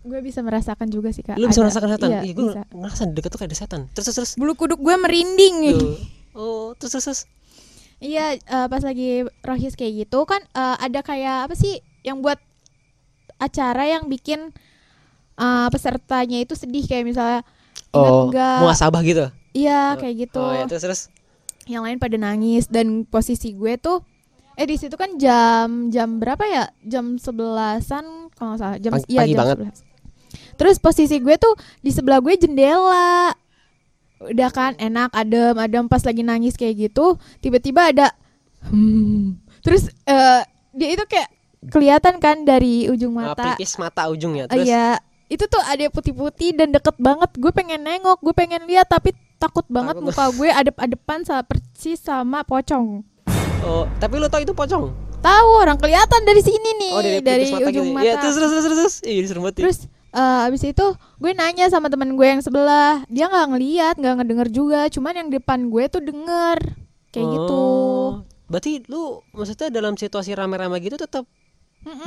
gue 0.00 0.20
bisa 0.20 0.40
merasakan 0.40 0.88
juga 0.88 1.10
sih 1.10 1.20
kak 1.20 1.36
Lu 1.36 1.44
bisa 1.44 1.60
Ada. 1.60 1.64
merasakan 1.66 1.88
setan? 1.90 2.08
iya, 2.10 2.20
Iya, 2.22 2.32
gue 2.32 2.44
ngerasa 2.72 3.02
dekat 3.08 3.28
tuh 3.28 3.38
kayak 3.38 3.50
ada 3.50 3.58
setan. 3.58 3.80
Terus 3.92 4.06
terus 4.10 4.30
bulu 4.34 4.52
kuduk 4.54 4.78
gue 4.78 4.94
merinding 4.96 5.54
nih. 5.62 5.80
Oh, 6.32 6.72
terus 6.74 6.94
terus. 6.94 7.04
terus. 7.04 7.20
Iya, 8.00 8.34
eh, 8.34 8.66
pas 8.66 8.80
lagi 8.80 9.08
rohis 9.40 9.72
kayak 9.74 9.92
gitu 10.00 10.24
kan 10.24 10.40
eh, 10.42 10.76
ada 10.80 11.00
kayak 11.00 11.46
apa 11.46 11.54
sih 11.54 11.76
yang 12.00 12.18
buat 12.18 12.40
acara 13.36 13.84
yang 13.86 14.06
bikin 14.06 14.52
eh, 15.36 15.68
pesertanya 15.68 16.38
itu 16.38 16.52
sedih 16.54 16.84
kayak 16.84 17.04
misalnya 17.06 17.40
Oh, 17.90 18.30
enggak? 18.30 18.62
muasabah 18.62 19.02
gitu. 19.02 19.26
Iya, 19.50 19.98
kayak 19.98 20.14
gitu. 20.20 20.38
Oh, 20.38 20.54
ya, 20.54 20.62
terus 20.64 20.78
terus. 20.80 21.00
Yang 21.66 21.82
lain 21.82 21.98
pada 21.98 22.16
nangis 22.16 22.64
dan 22.66 23.02
posisi 23.02 23.50
gue 23.50 23.74
tuh 23.76 23.98
eh 24.54 24.62
di 24.62 24.78
situ 24.78 24.94
kan 24.94 25.18
jam 25.18 25.90
jam 25.90 26.22
berapa 26.22 26.38
ya? 26.44 26.64
Jam 26.80 27.18
sebelasan 27.18 28.30
kalau 28.30 28.54
nggak 28.54 28.60
salah. 28.60 28.78
Jam 28.78 28.92
Pagi- 28.94 29.08
iya 29.08 29.20
pagi 29.20 29.32
jam 29.32 29.38
banget. 29.40 29.56
11. 29.74 30.54
Terus 30.54 30.76
posisi 30.78 31.16
gue 31.18 31.34
tuh 31.34 31.50
di 31.80 31.90
sebelah 31.90 32.20
gue 32.20 32.30
jendela. 32.36 33.34
Udah 34.20 34.48
kan 34.48 34.76
enak 34.76 35.10
adem 35.10 35.56
adem 35.56 35.84
pas 35.86 36.00
lagi 36.00 36.20
nangis 36.20 36.52
kayak 36.52 36.90
gitu, 36.90 37.16
tiba-tiba 37.38 37.88
ada 37.88 38.12
hmm. 38.66 39.40
Terus 39.60 39.88
eh, 40.04 40.40
dia 40.70 40.88
itu 40.90 41.04
kayak 41.04 41.28
kelihatan 41.62 42.16
kan 42.16 42.40
dari 42.42 42.86
ujung 42.86 43.16
Ah, 43.16 43.32
mata. 43.32 43.56
pelipis 43.56 43.76
mata 43.76 44.08
ujungnya. 44.08 44.44
Terus 44.46 44.64
Iya, 44.64 44.96
itu 45.26 45.44
tuh 45.44 45.60
ada 45.60 45.84
putih-putih 45.86 46.52
dan 46.54 46.68
deket 46.70 46.96
banget. 46.96 47.28
Gue 47.34 47.48
pengen 47.50 47.80
nengok, 47.80 48.20
gue 48.20 48.32
pengen 48.32 48.64
lihat 48.64 48.88
tapi 48.88 49.12
takut 49.36 49.64
banget 49.66 49.96
Takut. 49.96 50.08
muka 50.08 50.24
gue 50.32 50.48
adep-adepan 50.48 51.20
sama 51.22 51.42
persis 51.42 51.96
sama 51.96 52.40
pocong. 52.42 53.04
Oh, 53.60 53.84
tapi 53.96 54.16
lu 54.16 54.24
tau 54.26 54.40
itu 54.40 54.52
pocong? 54.52 54.88
Tahu 55.20 55.48
orang 55.54 55.76
kelihatan 55.76 56.20
dari 56.24 56.40
sini 56.40 56.70
nih, 56.78 56.92
Oh, 56.92 57.00
dari, 57.00 57.20
dari, 57.20 57.44
mata 57.46 57.68
ujung 57.68 57.84
gitu. 57.84 57.94
mata. 57.94 58.04
Iya, 58.04 58.14
terus 58.16 58.34
terus 58.34 58.50
terus 58.50 58.64
terus. 58.64 58.76
terus. 58.78 58.94
Ih, 59.04 59.20
serem 59.22 59.42
banget. 59.42 59.54
ya. 59.54 59.60
Terus 59.62 59.78
eh, 60.10 60.46
abis 60.46 60.62
itu 60.66 60.86
gue 61.18 61.32
nanya 61.34 61.70
sama 61.70 61.90
teman 61.90 62.14
gue 62.14 62.26
yang 62.26 62.42
sebelah, 62.42 63.02
dia 63.06 63.26
nggak 63.30 63.48
ngeliat, 63.54 63.94
nggak 63.98 64.14
ngedenger 64.20 64.48
juga, 64.50 64.80
cuman 64.90 65.14
yang 65.26 65.28
depan 65.30 65.70
gue 65.70 65.84
tuh 65.86 66.02
denger. 66.02 66.58
Kayak 67.10 67.26
gitu. 67.26 67.58
Oh, 67.58 68.10
Berarti 68.50 68.82
lu 68.90 69.22
maksudnya 69.30 69.70
dalam 69.70 69.94
situasi 69.94 70.34
rame-rame 70.34 70.82
gitu 70.82 70.98
tetap 70.98 71.22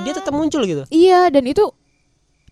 dia 0.04 0.13
tetap 0.13 0.36
muncul 0.36 0.68
gitu. 0.68 0.84
Iya, 0.92 1.32
dan 1.32 1.48
itu 1.48 1.72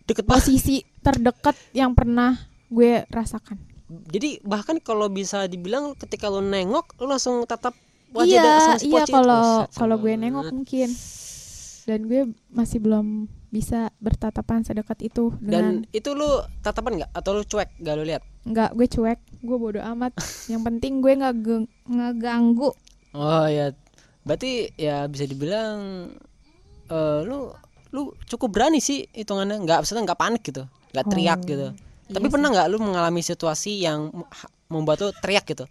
Deket 0.08 0.26
posisi 0.26 0.82
terdekat 1.06 1.54
yang 1.78 1.94
pernah 1.94 2.36
gue 2.72 3.06
rasakan. 3.12 3.60
Jadi 3.88 4.40
bahkan 4.42 4.80
kalau 4.80 5.12
bisa 5.12 5.46
dibilang 5.46 5.94
ketika 6.00 6.32
lu 6.32 6.42
nengok 6.42 6.96
lu 7.04 7.12
langsung 7.12 7.44
tatap 7.44 7.76
wajah 8.16 8.28
iya 8.28 8.44
sama 8.60 8.80
si 8.80 8.88
iya 8.88 9.04
kalau 9.08 9.68
kalau 9.72 9.96
gue 10.00 10.14
nengok 10.16 10.52
mungkin. 10.52 10.90
Dan 11.86 12.08
gue 12.08 12.32
masih 12.50 12.80
belum 12.80 13.28
bisa 13.52 13.92
bertatapan 13.98 14.64
sedekat 14.64 14.96
itu 15.02 15.36
dengan 15.38 15.84
Dan 15.84 15.92
itu 15.92 16.10
lu 16.12 16.28
tatapan 16.60 17.04
nggak? 17.04 17.12
Atau 17.12 17.32
lu 17.34 17.44
cuek 17.44 17.70
gak 17.78 17.96
lu 17.96 18.04
lihat? 18.04 18.24
nggak 18.42 18.74
gue 18.74 18.88
cuek. 18.90 19.20
Gue 19.40 19.54
bodoh 19.56 19.84
amat. 19.86 20.16
Yang 20.48 20.62
penting 20.66 20.94
gue 20.98 21.14
nggak 21.14 21.36
ge- 21.38 21.70
ngeganggu. 21.86 22.72
Oh 23.12 23.46
ya, 23.46 23.70
berarti 24.22 24.52
ya 24.74 25.06
bisa 25.06 25.26
dibilang 25.26 26.10
eh 26.88 27.20
lu 27.22 27.52
lu 27.92 28.02
cukup 28.26 28.50
berani 28.50 28.80
sih 28.80 29.04
hitungannya. 29.08 29.60
Nggak 29.60 29.78
maksudnya 29.80 30.04
nggak 30.06 30.18
panik 30.18 30.42
gitu. 30.42 30.64
Nggak 30.90 31.06
teriak 31.08 31.40
Oh, 31.40 31.46
gitu. 31.46 31.68
iya 31.70 32.10
tapi 32.10 32.26
sih. 32.26 32.34
pernah 32.34 32.48
nggak 32.50 32.68
lu 32.68 32.78
mengalami 32.82 33.22
situasi 33.22 33.72
yang 33.80 34.12
membuat 34.68 35.00
lu 35.00 35.12
teriak 35.14 35.46
gitu? 35.46 35.64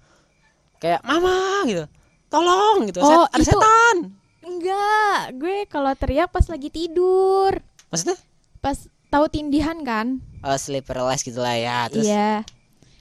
Kayak 0.78 1.00
mama 1.02 1.36
gitu. 1.64 1.84
Tolong 2.28 2.86
gitu. 2.86 3.00
Oh, 3.00 3.08
Set- 3.26 3.30
ada 3.30 3.42
itu- 3.42 3.50
setan. 3.50 3.96
Enggak 4.40 5.20
gue 5.36 5.56
kalau 5.66 5.92
teriak 5.92 6.28
pas 6.28 6.44
lagi 6.44 6.68
tidur 6.68 7.52
maksudnya? 7.90 8.18
Pas 8.62 8.88
tahu 9.10 9.26
tindihan 9.26 9.76
kan? 9.82 10.22
Uh, 10.40 10.56
sleep 10.56 10.86
paralysis 10.86 11.26
gitu 11.26 11.42
lah 11.42 11.58
ya 11.58 11.90
terus? 11.90 12.06
Iya. 12.06 12.46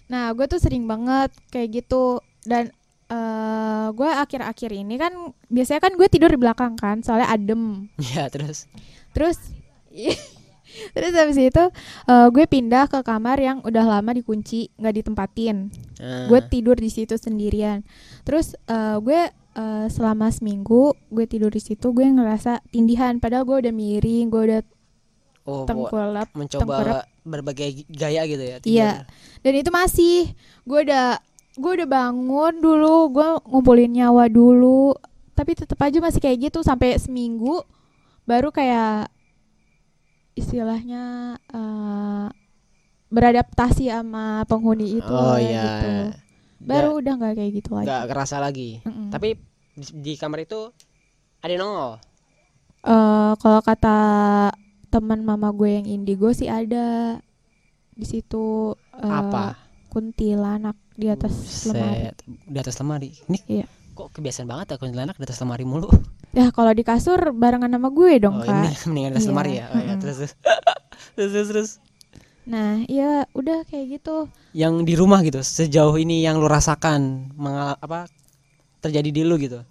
Nah 0.10 0.34
gue 0.34 0.46
tuh 0.50 0.60
sering 0.60 0.90
banget 0.90 1.32
kayak 1.54 1.86
gitu. 1.86 2.20
Dan 2.44 2.74
eh 3.10 3.88
gue 3.94 4.10
akhir-akhir 4.10 4.70
ini 4.70 4.96
kan 5.02 5.34
biasanya 5.50 5.82
kan 5.82 5.94
gue 5.98 6.08
tidur 6.10 6.30
di 6.30 6.38
belakang 6.42 6.76
kan 6.76 7.06
soalnya 7.06 7.30
adem. 7.30 7.88
Ya 8.14 8.28
terus? 8.28 8.66
Terus 9.14 9.38
terus 10.96 11.14
habis 11.18 11.38
itu 11.38 11.64
eh, 12.10 12.28
gue 12.30 12.46
pindah 12.46 12.86
ke 12.90 13.02
kamar 13.02 13.38
yang 13.42 13.58
udah 13.66 13.86
lama 13.86 14.12
dikunci 14.14 14.74
nggak 14.78 14.96
ditempatin. 15.02 15.74
Nah, 16.02 16.30
gue 16.30 16.40
tidur 16.50 16.78
di 16.78 16.90
situ 16.90 17.18
sendirian. 17.18 17.86
Terus 18.26 18.54
eh, 18.70 18.98
gue 19.02 19.30
eh, 19.34 19.86
selama 19.90 20.30
seminggu 20.30 20.94
gue 21.10 21.26
tidur 21.26 21.50
di 21.50 21.62
situ 21.62 21.90
gue 21.94 22.06
ngerasa 22.06 22.62
tindihan. 22.70 23.18
Padahal 23.18 23.46
gue 23.46 23.58
udah 23.66 23.74
miring 23.74 24.26
gue 24.30 24.42
udah 24.54 24.62
oh, 25.50 25.66
tengkurap 25.66 26.28
mencoba 26.32 26.62
tengkurap. 26.62 27.04
berbagai 27.26 27.70
gaya 27.90 28.22
gitu 28.24 28.44
ya 28.44 28.58
Iya. 28.62 28.92
dan 29.42 29.54
itu 29.54 29.70
masih 29.70 30.30
gue 30.64 30.80
udah 30.86 31.18
gue 31.54 31.72
udah 31.76 31.90
bangun 31.90 32.54
dulu 32.58 32.96
gue 33.12 33.28
ngumpulin 33.44 33.92
nyawa 33.92 34.30
dulu 34.30 34.94
tapi 35.34 35.54
tetap 35.54 35.80
aja 35.80 35.98
masih 35.98 36.20
kayak 36.20 36.48
gitu 36.48 36.62
sampai 36.62 36.96
seminggu 36.96 37.66
baru 38.24 38.50
kayak 38.50 39.10
istilahnya 40.34 41.04
eh, 41.44 42.28
beradaptasi 43.10 43.90
sama 43.90 44.46
penghuni 44.46 45.02
itu 45.02 45.10
oh 45.10 45.36
iya 45.36 45.64
gitu. 45.66 45.90
baru 46.62 47.02
udah 47.02 47.14
nggak 47.18 47.34
kayak 47.36 47.52
gitu 47.58 47.70
lagi 47.74 47.88
nggak 47.90 48.06
kerasa 48.08 48.38
lagi 48.38 48.80
Mm-mm. 48.86 49.10
tapi 49.10 49.36
di, 49.74 49.86
di 49.96 50.14
kamar 50.14 50.44
itu 50.44 50.70
ada 51.40 51.56
nongol 51.56 51.94
Eh, 52.80 53.34
kalau 53.36 53.60
kata 53.60 53.98
teman 54.90 55.22
mama 55.22 55.50
gue 55.50 55.70
yang 55.72 55.86
indigo 55.86 56.30
sih 56.30 56.46
ada 56.46 57.18
di 57.92 58.04
situ 58.04 58.74
eh, 58.96 59.06
apa 59.06 59.56
kuntilanak 59.90 60.74
di 60.94 61.08
atas 61.08 61.34
lemari 61.66 62.10
Buset, 62.10 62.16
di 62.46 62.58
atas 62.58 62.76
lemari 62.78 63.10
ini 63.26 63.40
Iya. 63.48 63.66
kok 63.94 64.10
kebiasaan 64.12 64.46
banget 64.46 64.66
ya 64.70 64.78
kuntilanak 64.78 65.16
di 65.16 65.24
atas 65.24 65.40
lemari 65.40 65.64
mulu 65.64 65.90
Ya 66.30 66.54
kalau 66.54 66.70
di 66.72 66.86
kasur 66.86 67.34
barengan 67.34 67.70
sama 67.70 67.90
gue 67.90 68.22
dong 68.22 68.38
oh 68.38 68.46
kak. 68.46 68.54
ini 68.54 68.70
mendingan 68.86 69.10
di 69.10 69.16
atas 69.16 69.24
Iya, 69.24 69.32
lemari 69.32 69.52
ya 69.52 69.66
oh, 69.66 69.76
mm-mm. 69.76 69.98
terus 69.98 70.16
terus 70.18 70.34
terus 71.16 71.30
terus, 71.32 71.48
terus. 71.48 71.70
Nah 72.46 72.82
ya 72.86 73.30
udah 73.32 73.62
kayak 73.64 74.00
gitu. 74.00 74.26
yang 74.52 74.82
di 74.82 74.94
rumah 74.94 75.22
gitu 75.22 75.38
sejauh 75.40 75.94
ini 75.96 76.22
yang 76.22 76.38
lu 76.38 76.46
rasakan 76.46 77.30
mengal 77.34 77.78
apa 77.78 78.10
terjadi 78.80 79.10
di 79.12 79.22
lu 79.22 79.38
gitu 79.38 79.62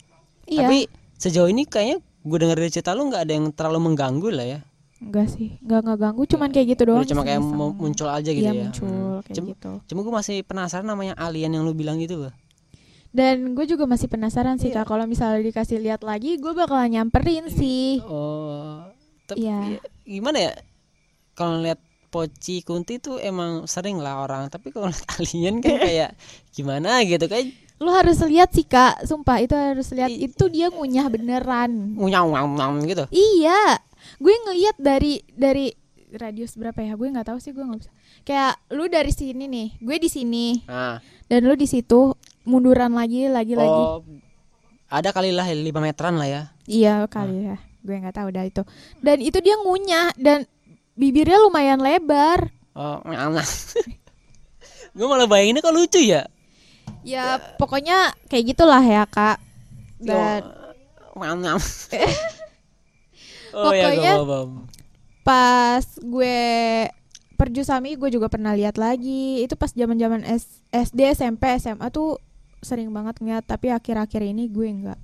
Iya. 0.44 0.62
tapi 0.62 0.78
sejauh 1.14 1.46
ini 1.46 1.62
kayaknya 1.62 1.98
gue 2.00 2.38
dengar 2.38 2.56
dari 2.56 2.68
cerita 2.68 2.92
lu 2.92 3.06
nggak 3.06 3.22
ada 3.22 3.32
yang 3.32 3.46
terlalu 3.50 3.78
mengganggu 3.84 4.28
lah 4.30 4.46
ya 4.48 4.60
Enggak 4.98 5.30
sih, 5.30 5.54
enggak 5.60 5.80
enggak 5.80 5.98
ganggu, 6.00 6.22
cuman 6.26 6.48
kayak 6.48 6.66
gitu 6.68 6.82
doang. 6.84 7.00
Udah 7.00 7.08
cuma 7.08 7.22
kayak 7.22 7.40
muncul 7.72 8.08
aja 8.08 8.26
gitu 8.26 8.42
Iya 8.42 8.50
ya 8.50 8.62
muncul 8.64 8.88
Hmm. 8.88 9.22
kayak 9.22 9.36
Cuma- 9.36 9.48
gitu. 9.48 9.70
cuma 9.86 9.98
gue 10.00 10.14
masih 10.16 10.36
penasaran 10.42 10.84
namanya 10.84 11.14
alien 11.14 11.50
yang 11.50 11.62
lu 11.62 11.72
bilang 11.72 11.96
gitu 11.96 12.18
loh 12.18 12.34
Dan 13.08 13.54
gue 13.54 13.64
juga 13.64 13.84
masih 13.84 14.04
penasaran 14.04 14.56
sih 14.56 14.68
Iya. 14.68 14.82
kak, 14.82 14.86
kalau 14.86 15.04
misalnya 15.04 15.40
dikasih 15.40 15.78
lihat 15.78 16.02
lagi, 16.02 16.36
gue 16.36 16.52
bakalan 16.52 16.92
nyamperin 16.92 17.48
sih. 17.48 18.02
oh 18.02 18.84
tapi 19.24 19.44
Iya. 19.44 19.58
ya, 19.70 19.80
gimana 20.04 20.38
ya 20.42 20.52
kalau 21.32 21.56
lihat 21.58 21.78
Poci 22.08 22.60
Kunti 22.60 22.96
tuh 22.96 23.16
emang 23.16 23.64
sering 23.64 23.96
lah 23.96 24.18
orang 24.18 24.48
tapi 24.48 24.68
kalau 24.68 24.88
lihat 24.88 25.04
alien 25.16 25.56
kan 25.58 25.76
kayak 25.84 26.10
gimana 26.50 27.00
gitu 27.02 27.24
kayak 27.24 27.48
Lu 27.78 27.88
harus 27.88 28.18
lihat 28.20 28.50
sih 28.50 28.66
kak, 28.66 29.06
sumpah 29.06 29.38
itu 29.38 29.54
harus 29.54 29.86
lihat. 29.88 30.10
I- 30.10 30.26
Itu 30.26 30.50
dia 30.50 30.66
ngunyah 30.66 31.06
beneran. 31.06 31.94
ngunyam 31.94 32.26
ngunyam 32.26 32.82
gitu 32.82 33.06
Iya, 33.08 33.78
gue 34.18 34.34
ngeliat 34.46 34.76
dari 34.78 35.22
dari 35.30 35.70
radius 36.12 36.54
berapa 36.58 36.78
ya? 36.82 36.94
Gue 36.94 37.08
nggak 37.10 37.28
tahu 37.30 37.38
sih, 37.38 37.54
gue 37.54 37.62
nggak 37.62 37.80
bisa. 37.80 37.92
Kayak 38.26 38.58
lu 38.74 38.84
dari 38.90 39.12
sini 39.14 39.44
nih, 39.46 39.68
gue 39.78 39.96
di 39.98 40.08
sini, 40.10 40.46
nah 40.66 40.98
dan 41.28 41.44
lu 41.44 41.54
di 41.54 41.68
situ 41.68 42.16
munduran 42.48 42.96
lagi, 42.96 43.28
lagi, 43.28 43.52
lagi. 43.52 43.68
oh 43.68 44.00
ada 44.88 45.12
kali 45.12 45.36
lah 45.36 45.44
5 45.44 45.60
meteran 45.84 46.16
lah 46.16 46.24
ya 46.24 46.42
Iya 46.64 47.04
kali 47.12 47.52
ya, 47.52 47.56
gue 47.84 47.96
nggak 48.00 48.16
tahu 48.16 48.28
dah 48.32 48.44
itu. 48.48 48.62
Dan 49.04 49.20
itu 49.20 49.36
dia 49.44 49.60
ngunyah 49.60 50.16
dan 50.16 50.48
bibirnya 50.96 51.36
lumayan 51.44 51.80
lebar. 51.80 52.48
oh 52.72 53.04
gue 54.96 55.06
malah 55.06 55.28
bayanginnya 55.28 55.62
kok 55.62 55.76
lucu 55.76 56.00
ya 56.02 56.26
Ya 57.06 57.38
pokoknya 57.60 58.16
kayak 58.26 58.56
gitulah 58.56 58.82
ya 58.82 59.04
kak. 59.06 59.38
Dan 60.00 60.42
Ngam-ngam. 61.18 61.58
oh 63.60 63.72
ya 63.72 63.84
Pokoknya- 63.88 64.14
gue 64.14 64.26
paham. 64.26 64.50
pas 65.20 65.84
gue 65.98 66.38
perjusami 67.34 67.94
gue 67.94 68.10
juga 68.10 68.26
pernah 68.26 68.52
lihat 68.52 68.74
lagi. 68.76 69.42
Itu 69.42 69.54
pas 69.54 69.70
zaman 69.70 69.94
zaman 69.94 70.22
SD, 70.70 70.98
SMP, 71.12 71.54
SMA 71.56 71.86
tuh 71.88 72.18
sering 72.58 72.90
banget 72.90 73.18
ngeliat 73.18 73.44
tapi 73.44 73.70
akhir-akhir 73.70 74.22
ini 74.24 74.46
gue 74.46 74.66
enggak 74.66 74.98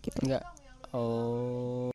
gitu 0.00 0.22
Enggak. 0.22 0.46
Oh. 0.90 1.90